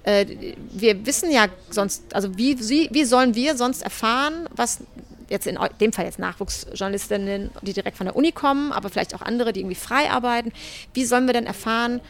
äh, 0.04 0.26
wir 0.72 1.06
wissen 1.06 1.30
ja 1.30 1.46
sonst, 1.70 2.14
also 2.14 2.36
wie, 2.36 2.58
wie, 2.68 2.88
wie 2.92 3.04
sollen 3.04 3.34
wir 3.34 3.56
sonst 3.56 3.82
erfahren, 3.82 4.48
was 4.54 4.80
jetzt 5.28 5.46
in 5.46 5.58
dem 5.80 5.92
Fall 5.92 6.06
jetzt 6.06 6.18
Nachwuchsjournalistinnen, 6.18 7.50
die 7.62 7.72
direkt 7.72 7.96
von 7.96 8.06
der 8.06 8.16
Uni 8.16 8.32
kommen, 8.32 8.72
aber 8.72 8.88
vielleicht 8.88 9.14
auch 9.14 9.20
andere, 9.20 9.52
die 9.52 9.60
irgendwie 9.60 9.74
frei 9.74 10.10
arbeiten, 10.10 10.52
wie 10.94 11.04
sollen 11.04 11.26
wir 11.26 11.34
denn 11.34 11.46
erfahren, 11.46 12.00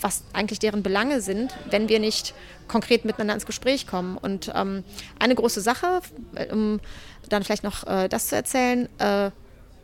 was 0.00 0.22
eigentlich 0.32 0.60
deren 0.60 0.82
Belange 0.82 1.20
sind, 1.20 1.54
wenn 1.68 1.88
wir 1.88 1.98
nicht 1.98 2.34
konkret 2.68 3.04
miteinander 3.04 3.34
ins 3.34 3.46
Gespräch 3.46 3.86
kommen. 3.86 4.16
Und 4.16 4.50
ähm, 4.54 4.84
eine 5.18 5.34
große 5.34 5.60
Sache, 5.60 6.00
um 6.52 6.80
dann 7.28 7.42
vielleicht 7.42 7.64
noch 7.64 7.86
äh, 7.86 8.08
das 8.08 8.28
zu 8.28 8.36
erzählen, 8.36 8.88
äh, 8.98 9.30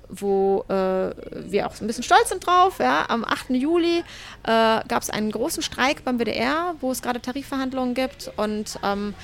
wo 0.08 0.64
äh, 0.68 1.10
wir 1.50 1.66
auch 1.66 1.80
ein 1.80 1.86
bisschen 1.86 2.02
stolz 2.04 2.28
sind 2.28 2.46
drauf. 2.46 2.78
Ja. 2.78 3.06
Am 3.08 3.24
8. 3.24 3.50
Juli 3.50 3.98
äh, 3.98 4.02
gab 4.44 5.02
es 5.02 5.10
einen 5.10 5.30
großen 5.30 5.62
Streik 5.62 6.04
beim 6.04 6.18
WDR, 6.18 6.74
wo 6.80 6.92
es 6.92 7.02
gerade 7.02 7.20
Tarifverhandlungen 7.20 7.94
gibt. 7.94 8.30
Und 8.36 8.78
ähm, 8.82 9.14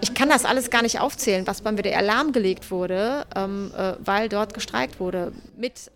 ich 0.00 0.14
kann 0.14 0.28
das 0.28 0.44
alles 0.44 0.70
gar 0.70 0.82
nicht 0.82 1.00
aufzählen, 1.00 1.46
was 1.46 1.62
beim 1.62 1.76
WDR 1.76 2.02
lahmgelegt 2.02 2.70
wurde, 2.70 3.26
ähm, 3.34 3.72
äh, 3.76 3.94
weil 4.04 4.28
dort 4.28 4.54
gestreikt 4.54 5.00
wurde. 5.00 5.32
Mit 5.56 5.90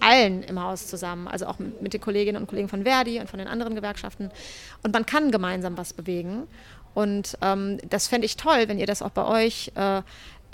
allen 0.00 0.42
im 0.42 0.62
Haus 0.62 0.86
zusammen, 0.86 1.28
also 1.28 1.46
auch 1.46 1.58
mit 1.58 1.94
den 1.94 2.00
Kolleginnen 2.00 2.40
und 2.40 2.46
Kollegen 2.46 2.68
von 2.68 2.84
Verdi 2.84 3.20
und 3.20 3.28
von 3.28 3.38
den 3.38 3.48
anderen 3.48 3.74
Gewerkschaften. 3.74 4.30
Und 4.82 4.92
man 4.92 5.06
kann 5.06 5.30
gemeinsam 5.30 5.76
was 5.78 5.92
bewegen. 5.92 6.46
Und 6.94 7.36
ähm, 7.42 7.78
das 7.88 8.06
fände 8.06 8.24
ich 8.24 8.36
toll, 8.36 8.68
wenn 8.68 8.78
ihr 8.78 8.86
das 8.86 9.02
auch 9.02 9.10
bei 9.10 9.24
euch 9.24 9.72
äh, 9.74 10.02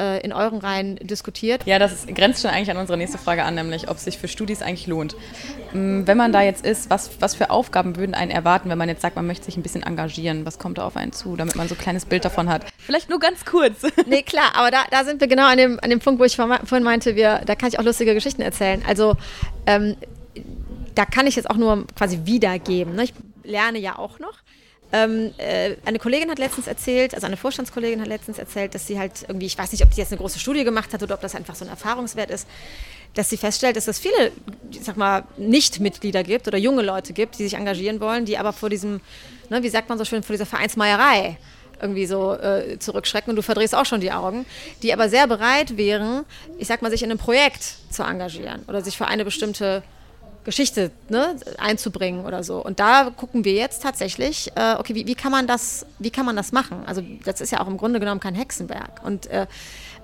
äh, 0.01 0.21
in 0.21 0.33
euren 0.33 0.59
Reihen 0.59 0.97
diskutiert. 0.97 1.67
Ja, 1.67 1.79
das 1.79 2.07
grenzt 2.07 2.43
schon 2.43 2.51
eigentlich 2.51 2.71
an 2.71 2.79
unsere 2.79 2.97
nächste 2.97 3.19
Frage 3.19 3.45
an, 3.45 3.55
nämlich 3.55 3.89
ob 3.89 3.99
es 3.99 4.05
sich 4.05 4.19
für 4.19 4.29
Studis 4.29 4.63
eigentlich 4.63 4.87
lohnt. 4.87 5.15
Mm, 5.73 6.07
wenn 6.07 6.17
man 6.17 6.33
da 6.33 6.43
jetzt 6.43 6.65
ist, 6.65 6.89
was, 6.89 7.11
was 7.21 7.35
für 7.35 7.51
Aufgaben 7.51 7.97
würden 7.97 8.15
einen 8.15 8.31
erwarten, 8.31 8.71
wenn 8.71 8.79
man 8.79 8.89
jetzt 8.89 9.03
sagt, 9.03 9.17
man 9.17 9.27
möchte 9.27 9.45
sich 9.45 9.57
ein 9.57 9.63
bisschen 9.63 9.83
engagieren? 9.83 10.47
Was 10.47 10.59
kommt 10.59 10.79
da 10.79 10.87
auf 10.87 10.97
einen 10.97 11.13
zu, 11.13 11.37
damit 11.37 11.55
man 11.55 11.69
so 11.69 11.75
ein 11.75 11.79
kleines 11.79 12.07
Bild 12.07 12.25
davon 12.25 12.49
hat? 12.49 12.65
Vielleicht 12.79 13.11
nur 13.11 13.21
ganz 13.21 13.45
kurz. 13.45 13.83
Nee, 14.07 14.23
klar, 14.23 14.53
aber 14.55 14.71
da, 14.71 14.85
da 14.91 15.05
sind 15.05 15.21
wir 15.21 15.29
genau 15.29 15.47
an 15.47 15.59
dem, 15.59 15.79
an 15.83 15.91
dem 15.91 16.01
Punkt, 16.01 16.21
wo 16.21 16.25
ich 16.25 16.35
vorhin 16.35 16.83
meinte, 16.83 17.15
wir, 17.15 17.43
da 17.45 17.55
kann 17.55 17.69
ich 17.69 17.79
auch 17.79 17.85
lustige 17.85 18.15
Geschichten 18.15 18.43
erzählen. 18.43 18.83
Also 18.89 19.15
ähm, 19.67 19.97
da 20.95 21.05
kann 21.05 21.27
ich 21.27 21.37
jetzt 21.37 21.49
auch 21.49 21.57
nur 21.57 21.87
quasi 21.97 22.21
wiedergeben. 22.25 22.97
Ne? 22.97 23.05
Ich 23.05 23.15
lerne 23.45 23.79
ja 23.79 23.99
auch 23.99 24.19
noch. 24.19 24.35
Ähm, 24.92 25.33
äh, 25.38 25.76
eine 25.85 25.98
Kollegin 25.98 26.31
hat 26.31 26.38
letztens 26.38 26.66
erzählt, 26.66 27.14
also 27.14 27.26
eine 27.26 27.37
Vorstandskollegin 27.37 28.00
hat 28.00 28.09
letztens 28.09 28.38
erzählt, 28.38 28.74
dass 28.74 28.87
sie 28.87 28.98
halt 28.98 29.24
irgendwie, 29.29 29.46
ich 29.46 29.57
weiß 29.57 29.70
nicht, 29.70 29.85
ob 29.85 29.94
sie 29.94 30.00
jetzt 30.00 30.11
eine 30.11 30.18
große 30.18 30.38
Studie 30.38 30.64
gemacht 30.64 30.92
hat 30.92 31.03
oder 31.03 31.14
ob 31.14 31.20
das 31.20 31.37
einfach 31.37 31.55
so 31.55 31.64
ein 31.64 31.70
Erfahrungswert 31.70 32.31
ist, 32.31 32.48
dass 33.14 33.31
sie 33.31 33.37
feststellt, 33.37 33.76
dass 33.76 33.87
es 33.87 33.98
viele, 33.98 34.33
ich 34.72 34.83
sag 34.83 34.96
mal, 34.96 35.24
Nicht-Mitglieder 35.37 36.24
gibt 36.24 36.48
oder 36.48 36.59
junge 36.59 36.83
Leute 36.83 37.12
gibt, 37.12 37.38
die 37.38 37.44
sich 37.44 37.55
engagieren 37.55 38.00
wollen, 38.00 38.24
die 38.24 38.37
aber 38.37 38.53
vor 38.53 38.68
diesem, 38.68 39.00
ne, 39.48 39.62
wie 39.62 39.68
sagt 39.68 39.88
man 39.88 39.98
so 39.98 40.05
schön, 40.05 40.22
vor 40.22 40.35
dieser 40.35 40.46
Vereinsmeierei 40.46 41.37
irgendwie 41.81 42.07
so 42.07 42.35
äh, 42.35 42.79
zurückschrecken. 42.79 43.31
Und 43.31 43.37
du 43.37 43.42
verdrehst 43.42 43.74
auch 43.74 43.87
schon 43.87 44.00
die 44.00 44.12
Augen, 44.12 44.44
die 44.83 44.92
aber 44.92 45.09
sehr 45.09 45.26
bereit 45.26 45.76
wären, 45.76 46.24
ich 46.59 46.68
sag 46.68 46.83
mal, 46.83 46.90
sich 46.90 47.03
in 47.03 47.11
einem 47.11 47.18
Projekt 47.18 47.76
zu 47.90 48.03
engagieren 48.03 48.64
oder 48.68 48.83
sich 48.83 48.96
für 48.96 49.07
eine 49.07 49.24
bestimmte 49.24 49.83
Geschichte 50.44 50.90
ne, 51.09 51.37
einzubringen 51.59 52.24
oder 52.24 52.42
so. 52.42 52.64
Und 52.64 52.81
da 52.81 53.11
gucken 53.16 53.44
wir 53.44 53.53
jetzt 53.53 53.83
tatsächlich, 53.83 54.50
äh, 54.57 54.76
okay, 54.79 54.94
wie, 54.94 55.07
wie, 55.07 55.14
kann 55.14 55.33
man 55.33 55.46
das, 55.46 55.85
wie 55.98 56.11
kann 56.11 56.24
man 56.24 56.37
das 56.37 56.53
machen? 56.53 56.83
Also 56.87 57.03
das 57.24 57.40
ist 57.40 57.53
ja 57.53 57.61
auch 57.61 57.68
im 57.68 57.76
Grunde 57.76 58.00
genommen 58.00 58.20
kein 58.20 58.35
Hexenwerk. 58.35 59.05
Und 59.05 59.26
äh, 59.26 59.46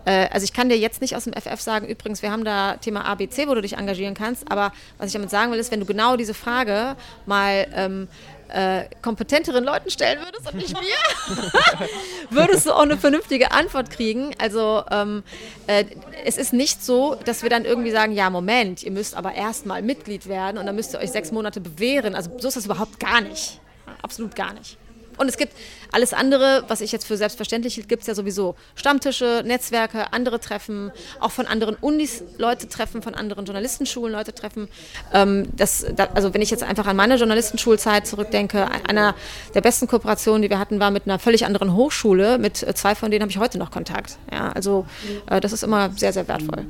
äh 0.07 0.29
also 0.31 0.45
ich 0.45 0.53
kann 0.53 0.69
dir 0.71 0.79
jetzt 0.79 1.01
nicht 1.03 1.15
aus 1.17 1.25
dem 1.25 1.35
FF 1.35 1.61
sagen, 1.61 1.87
übrigens, 1.87 2.23
wir 2.23 2.31
haben 2.31 2.45
da 2.45 2.77
Thema 2.77 3.05
ABC, 3.05 3.47
wo 3.49 3.55
du 3.55 3.61
dich 3.61 3.77
engagieren 3.77 4.15
kannst, 4.15 4.51
aber 4.51 4.73
was 4.97 5.09
ich 5.09 5.13
damit 5.13 5.31
sagen 5.31 5.53
will, 5.53 5.59
ist, 5.59 5.71
wenn 5.71 5.81
du 5.81 5.87
genau 5.87 6.17
diese 6.17 6.33
Frage 6.33 6.97
mal 7.27 7.67
ähm, 7.75 8.09
äh, 8.49 8.85
kompetenteren 9.03 9.65
Leuten 9.65 9.91
stellen 9.91 10.21
würdest 10.25 10.53
und 10.53 10.57
nicht 10.57 10.75
mir, 10.81 11.89
würdest 12.31 12.67
du 12.67 12.73
auch 12.73 12.83
eine 12.83 12.97
vernünftige 12.97 13.53
Antwort 13.53 13.91
kriegen. 13.91 14.35
Also 14.39 14.85
ähm, 14.91 15.23
äh, 15.67 15.85
es 16.25 16.39
ist 16.39 16.53
nicht 16.53 16.85
so, 16.85 17.17
dass 17.25 17.43
wir 17.43 17.51
dann 17.51 17.65
irgendwie 17.65 17.91
sagen, 17.91 18.13
ja 18.13 18.31
Moment, 18.31 18.83
ihr 18.83 18.93
müsst 18.93 19.17
aber 19.17 19.35
erstmal 19.35 19.83
Mitglied 19.83 20.29
werden 20.29 20.59
und 20.59 20.67
dann 20.67 20.77
müsst 20.77 20.95
ihr 20.95 21.01
euch 21.01 21.11
sechs 21.11 21.33
Monate 21.33 21.61
bewähren. 21.61 22.15
Also 22.15 22.31
so 22.39 22.49
ist 22.49 22.57
das 22.57 22.67
überhaupt 22.67 23.01
gar 23.01 23.21
nicht. 23.21 23.61
Absolut 24.03 24.37
gar 24.37 24.53
nicht. 24.53 24.79
Und 25.17 25.29
es 25.29 25.37
gibt 25.37 25.53
alles 25.93 26.13
andere, 26.13 26.65
was 26.69 26.81
ich 26.81 26.93
jetzt 26.93 27.07
für 27.07 27.17
selbstverständlich 27.17 27.75
hielt, 27.75 27.89
gibt 27.89 28.03
es 28.03 28.09
ja 28.09 28.15
sowieso. 28.15 28.55
Stammtische, 28.75 29.43
Netzwerke, 29.45 30.13
andere 30.13 30.41
Treffen, 30.41 30.93
auch 31.21 31.31
von 31.31 31.47
anderen 31.47 31.77
Unis 31.81 32.23
Leute 32.39 32.69
treffen, 32.69 33.03
von 33.03 33.15
anderen 33.15 33.45
Journalistenschulen 33.45 34.13
Leute 34.13 34.33
treffen. 34.35 34.69
Ähm, 35.13 35.49
das, 35.57 35.87
da, 35.95 36.09
also 36.15 36.35
wenn 36.35 36.43
ich 36.43 36.51
jetzt 36.51 36.63
einfach 36.63 36.87
an 36.87 36.97
meine 36.97 37.17
Journalistenschulzeit 37.17 38.07
zurückdenke, 38.07 38.69
einer 38.89 39.15
der 39.55 39.61
besten 39.61 39.87
Kooperationen, 39.87 40.43
die 40.43 40.51
wir 40.51 40.59
hatten, 40.59 40.81
war 40.81 40.91
mit 40.91 41.05
einer 41.05 41.19
völlig 41.19 41.47
anderen 41.47 41.75
Hochschule. 41.75 42.39
Mit 42.39 42.57
zwei 42.57 42.95
von 42.95 43.11
denen 43.11 43.23
habe 43.23 43.31
ich 43.31 43.39
heute 43.39 43.59
noch 43.59 43.71
Kontakt. 43.71 44.19
Ja, 44.33 44.53
also 44.53 44.87
äh, 45.29 45.41
das 45.41 45.53
ist 45.53 45.63
immer 45.63 45.91
sehr, 45.97 46.13
sehr 46.13 46.29
wertvoll. 46.29 46.67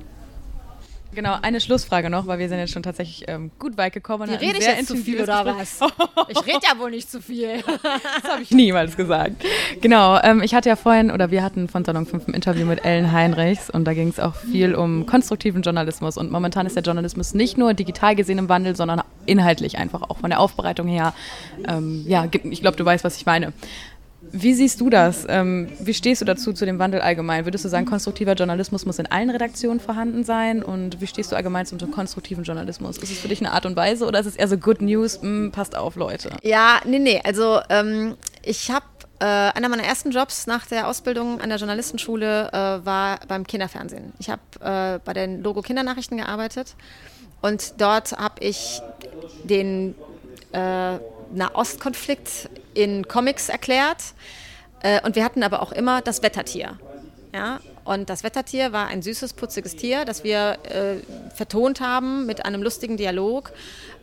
Genau, 1.15 1.37
eine 1.41 1.61
Schlussfrage 1.61 2.11
noch, 2.11 2.27
weil 2.27 2.39
wir 2.39 2.49
sind 2.49 2.59
jetzt 2.59 2.73
schon 2.73 2.83
tatsächlich 2.83 3.25
ähm, 3.29 3.51
gut 3.59 3.79
weit 3.79 3.93
gekommen. 3.93 4.29
Die 4.29 4.35
rede 4.35 4.59
ich 4.59 4.67
jetzt 4.67 4.87
zu 4.87 4.97
viel 4.97 5.23
oder 5.23 5.45
was? 5.47 5.81
Ich 6.29 6.47
rede 6.47 6.61
ja 6.63 6.79
wohl 6.79 6.91
nicht 6.91 7.11
zu 7.11 7.23
viel. 7.23 7.63
das 7.83 8.31
habe 8.31 8.43
ich 8.43 8.51
niemals 8.51 8.97
gesagt. 8.97 9.45
Genau, 9.81 10.21
ähm, 10.21 10.43
ich 10.43 10.55
hatte 10.55 10.69
ja 10.69 10.77
vorhin, 10.77 11.11
oder 11.11 11.31
wir 11.31 11.43
hatten 11.43 11.69
von 11.69 11.85
Salon 11.85 12.07
5 12.07 12.29
ein 12.29 12.35
Interview 12.35 12.67
mit 12.67 12.85
Ellen 12.85 13.13
Heinrichs 13.13 13.71
und 13.71 13.85
da 13.85 13.95
ging 13.95 14.09
es 14.09 14.19
auch 14.21 14.35
viel 14.35 14.75
um 14.75 15.07
konstruktiven 15.07 15.63
Journalismus. 15.63 16.17
Und 16.17 16.31
momentan 16.31 16.67
ist 16.67 16.77
der 16.77 16.83
Journalismus 16.83 17.35
nicht 17.35 17.57
nur 17.57 17.75
digital 17.75 18.17
gesehen 18.17 18.39
im 18.39 18.49
Wandel, 18.49 18.77
sondern 18.77 19.03
inhaltlich 19.27 19.79
einfach 19.79 20.03
auch 20.03 20.19
von 20.19 20.31
der 20.31 20.41
Aufbereitung 20.41 20.89
her. 20.89 21.15
Ähm, 21.67 22.05
ja, 22.07 22.27
ich 22.45 22.61
glaube, 22.61 22.77
du 22.77 22.85
weißt, 22.85 23.05
was 23.05 23.17
ich 23.17 23.27
meine. 23.27 23.53
Wie 24.33 24.55
siehst 24.55 24.81
du 24.81 24.91
das? 24.91 25.25
Ähm, 25.29 25.69
wie 25.79 25.95
stehst 25.95 26.21
du 26.21 26.25
dazu, 26.25 26.53
zu 26.53 26.67
dem 26.67 26.79
Wandel 26.79 27.01
allgemein? 27.01 27.45
Würdest 27.45 27.65
du 27.65 27.69
sagen, 27.69 27.87
konstruktiver 27.87 28.35
Journalismus 28.35 28.87
muss 28.87 28.99
in 28.99 29.07
allen 29.07 29.31
Redaktionen 29.31 29.81
vorhanden 29.81 30.25
sein? 30.25 30.63
Und 30.63 31.01
wie 31.01 31.07
stehst 31.07 31.33
du 31.33 31.37
allgemein 31.37 31.67
zum 31.67 31.79
konstruktiven 31.91 32.45
Journalismus? 32.45 32.99
Ist 32.99 33.11
es 33.11 33.19
für 33.19 33.29
dich 33.29 33.41
eine 33.41 33.53
Art 33.53 33.67
und 33.67 33.77
Weise 33.77 34.07
oder 34.07 34.21
ist 34.21 34.27
es 34.27 34.37
eher 34.37 34.49
so 34.49 34.59
Good 34.59 34.83
News, 34.83 35.21
mh, 35.23 35.23
hm, 35.23 35.53
passt 35.53 35.77
auf, 35.77 35.97
Leute? 35.97 36.31
Ja, 36.43 36.81
nee, 36.85 36.99
nee. 36.99 37.21
Also 37.25 37.61
ähm, 37.69 38.17
ich 38.43 38.71
habe 38.71 38.85
äh, 39.19 39.25
einer 39.25 39.69
meiner 39.69 39.85
ersten 39.85 40.11
Jobs 40.11 40.47
nach 40.47 40.67
der 40.67 40.89
Ausbildung 40.89 41.41
an 41.41 41.49
der 41.49 41.59
Journalistenschule 41.59 42.49
äh, 42.49 42.85
war 42.85 43.21
beim 43.29 43.47
Kinderfernsehen. 43.47 44.13
Ich 44.19 44.29
habe 44.29 44.43
äh, 44.61 44.99
bei 45.05 45.13
den 45.13 45.43
Logo 45.43 45.63
Kindernachrichten 45.63 46.19
gearbeitet 46.19 46.75
und 47.41 47.81
dort 47.81 48.13
habe 48.13 48.41
ich 48.41 48.83
den 49.45 49.95
äh, 50.53 50.99
Nahostkonflikt 51.35 52.49
in 52.75 53.07
Comics 53.09 53.49
erklärt. 53.49 54.15
Äh, 54.83 55.01
und 55.05 55.17
wir 55.17 55.25
hatten 55.25 55.43
aber 55.43 55.63
auch 55.63 55.73
immer 55.73 56.03
das 56.03 56.23
Wettertier. 56.23 56.79
Ja? 57.35 57.61
Und 57.85 58.11
das 58.11 58.25
Wettertier 58.25 58.73
war 58.73 58.89
ein 58.89 59.01
süßes, 59.01 59.35
putziges 59.35 59.77
Tier, 59.77 60.05
das 60.05 60.25
wir 60.25 60.59
äh, 60.65 60.97
vertont 61.35 61.81
haben 61.81 62.27
mit 62.27 62.45
einem 62.45 62.63
lustigen 62.63 62.97
Dialog. 62.97 63.53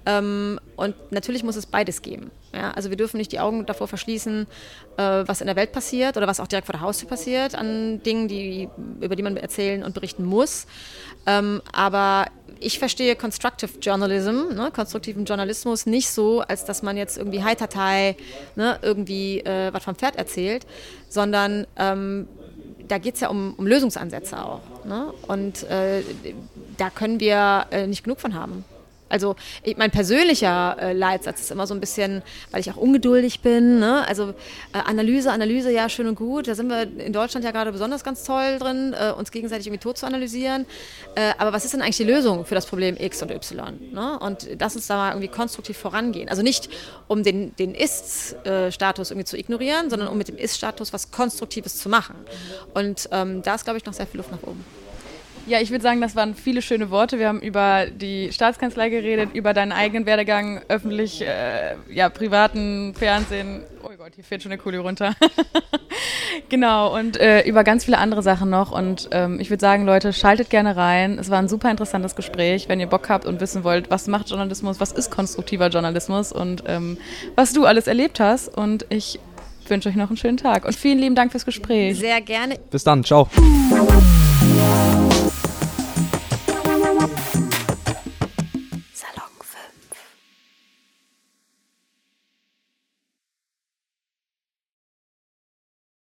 Ähm, 0.06 0.60
und 0.76 0.96
natürlich 1.12 1.44
muss 1.44 1.56
es 1.56 1.66
beides 1.66 2.02
geben. 2.02 2.32
Ja? 2.54 2.72
Also 2.72 2.90
wir 2.90 2.98
dürfen 2.98 3.18
nicht 3.18 3.32
die 3.32 3.40
Augen 3.40 3.66
davor 3.66 3.88
verschließen, 3.88 4.48
äh, 4.98 5.02
was 5.02 5.42
in 5.42 5.48
der 5.48 5.56
Welt 5.56 5.72
passiert 5.72 6.18
oder 6.18 6.28
was 6.28 6.40
auch 6.40 6.48
direkt 6.48 6.68
vor 6.68 6.74
der 6.74 6.82
Haustür 6.82 7.10
passiert 7.10 7.56
an 7.56 8.02
Dingen, 8.04 8.28
die, 8.28 8.70
über 9.02 9.16
die 9.16 9.24
man 9.24 9.36
erzählen 9.38 9.84
und 9.84 9.94
berichten 9.94 10.26
muss. 10.26 10.66
Ähm, 11.26 11.62
aber 11.72 12.28
ich 12.64 12.80
verstehe 12.80 13.16
Constructive 13.16 13.72
Journalism, 13.82 14.56
ne, 14.56 14.72
konstruktiven 14.74 15.26
Journalismus, 15.26 15.86
nicht 15.86 16.10
so, 16.10 16.42
als 16.42 16.66
dass 16.66 16.84
man 16.84 16.98
jetzt 16.98 17.18
irgendwie 17.18 17.44
Heitertei 17.44 18.16
ne, 18.56 18.80
irgendwie 18.82 19.40
äh, 19.40 19.74
was 19.74 19.84
vom 19.84 19.96
Pferd 19.96 20.16
erzählt, 20.16 20.66
sondern 21.10 21.68
ähm, 21.78 22.28
da 22.88 22.98
geht 22.98 23.16
es 23.16 23.22
ja 23.22 23.30
um, 23.30 23.54
um, 23.56 23.66
Lösungsansätze 23.66 24.44
auch. 24.44 24.62
Ne? 24.86 25.14
Und 25.28 25.64
äh, 25.64 26.04
da 26.78 26.90
können 26.90 27.20
wir 27.20 27.68
äh, 27.72 27.88
nicht 27.88 28.04
genug 28.04 28.20
von 28.20 28.34
haben. 28.34 28.66
Also 29.14 29.36
ich, 29.62 29.78
mein 29.78 29.92
persönlicher 29.92 30.76
äh, 30.80 30.94
Leitsatz 30.94 31.42
ist 31.42 31.52
immer 31.52 31.68
so 31.68 31.76
ein 31.76 31.80
bisschen, 31.80 32.24
weil 32.50 32.62
ich 32.62 32.72
auch 32.72 32.78
ungeduldig 32.78 33.42
bin. 33.42 33.80
Ne? 33.80 34.06
Also 34.08 34.30
äh, 34.72 34.80
Analyse, 34.86 35.32
Analyse, 35.32 35.72
ja, 35.72 35.88
schön 35.88 36.08
und 36.08 36.16
gut. 36.16 36.48
Da 36.48 36.56
sind 36.56 36.68
wir 36.68 36.82
in 36.82 37.14
Deutschland 37.14 37.46
ja 37.46 37.52
gerade 37.52 37.72
besonders 37.72 38.04
ganz 38.04 38.24
toll 38.24 38.58
drin, 38.58 38.96
äh, 39.00 39.12
uns 39.12 39.30
gegenseitig 39.30 39.68
irgendwie 39.68 39.84
tot 39.84 40.00
zu 40.00 40.08
analysieren. 40.08 40.66
Äh, 41.14 41.34
aber 41.38 41.54
was 41.54 41.64
ist 41.64 41.76
denn 41.76 41.84
eigentlich 41.84 41.98
die 41.98 42.06
Lösung 42.06 42.44
für 42.44 42.56
das 42.56 42.66
Problem 42.66 42.98
X 42.98 43.22
und 43.22 43.30
Y? 43.30 43.92
Ne? 43.92 44.18
Und 44.20 44.48
lass 44.60 44.76
uns 44.76 44.88
da 44.88 44.96
mal 44.98 45.10
irgendwie 45.12 45.28
konstruktiv 45.28 45.78
vorangehen. 45.78 46.28
Also 46.28 46.42
nicht, 46.42 46.70
um 47.08 47.22
den, 47.22 47.56
den 47.58 47.76
Ist-Status 47.76 49.12
irgendwie 49.12 49.26
zu 49.26 49.38
ignorieren, 49.38 49.92
sondern 49.92 50.08
um 50.08 50.18
mit 50.18 50.28
dem 50.28 50.38
Ist-Status 50.38 50.92
was 50.92 51.12
Konstruktives 51.12 51.78
zu 51.78 51.88
machen. 51.88 52.16
Und 52.74 53.10
ähm, 53.12 53.44
da 53.44 53.54
ist, 53.54 53.64
glaube 53.64 53.78
ich, 53.78 53.86
noch 53.86 53.94
sehr 53.94 54.08
viel 54.08 54.18
Luft 54.18 54.32
nach 54.32 54.42
oben. 54.42 54.66
Ja, 55.46 55.60
ich 55.60 55.72
würde 55.72 55.84
sagen, 55.84 56.00
das 56.00 56.16
waren 56.16 56.36
viele 56.36 56.62
schöne 56.62 56.90
Worte. 56.90 57.20
Wir 57.20 57.28
haben 57.28 57.42
über 57.42 57.88
die 57.88 58.32
Staatskanzlei 58.32 58.88
geredet, 58.90 59.32
über 59.34 59.54
deinen 59.54 59.74
eigenen 59.74 60.06
Werdegang, 60.06 60.62
öffentlich, 60.70 61.22
äh, 61.22 61.76
ja, 61.90 62.10
privaten 62.10 62.94
Fernsehen. 62.96 63.64
Oh 63.84 63.90
Gott, 63.98 64.14
hier 64.16 64.24
fährt 64.24 64.42
schon 64.42 64.54
eine 64.54 64.62
Kuli 64.62 64.78
runter. 64.78 65.16
genau, 66.50 66.98
und 66.98 67.20
äh, 67.20 67.42
über 67.42 67.66
ganz 67.66 67.84
viele 67.84 67.98
andere 67.98 68.24
Sachen 68.24 68.50
noch. 68.50 68.72
Und 68.72 69.10
ähm, 69.12 69.38
ich 69.42 69.50
würde 69.50 69.60
sagen, 69.60 69.86
Leute, 69.86 70.14
schaltet 70.14 70.50
gerne 70.50 70.78
rein. 70.78 71.20
Es 71.20 71.30
war 71.30 71.40
ein 71.40 71.50
super 71.50 71.70
interessantes 71.70 72.16
Gespräch. 72.16 72.70
Wenn 72.70 72.80
ihr 72.80 72.88
Bock 72.88 73.10
habt 73.10 73.26
und 73.26 73.42
wissen 73.42 73.66
wollt, 73.66 73.92
was 73.92 74.08
macht 74.08 74.30
Journalismus, 74.30 74.80
was 74.80 74.94
ist 74.94 75.12
konstruktiver 75.12 75.68
Journalismus 75.68 76.32
und 76.32 76.64
ähm, 76.68 76.98
was 77.36 77.52
du 77.52 77.66
alles 77.66 77.88
erlebt 77.88 78.22
hast. 78.22 78.48
Und 78.48 78.86
ich 78.90 79.20
wünsche 79.68 79.90
euch 79.90 79.96
noch 79.96 80.08
einen 80.08 80.18
schönen 80.18 80.38
Tag. 80.38 80.64
Und 80.64 80.74
vielen 80.74 81.00
lieben 81.00 81.16
Dank 81.16 81.32
fürs 81.32 81.46
Gespräch. 81.46 82.00
Sehr 82.00 82.22
gerne. 82.22 82.58
Bis 82.72 82.86
dann, 82.86 83.04
ciao. 83.04 83.28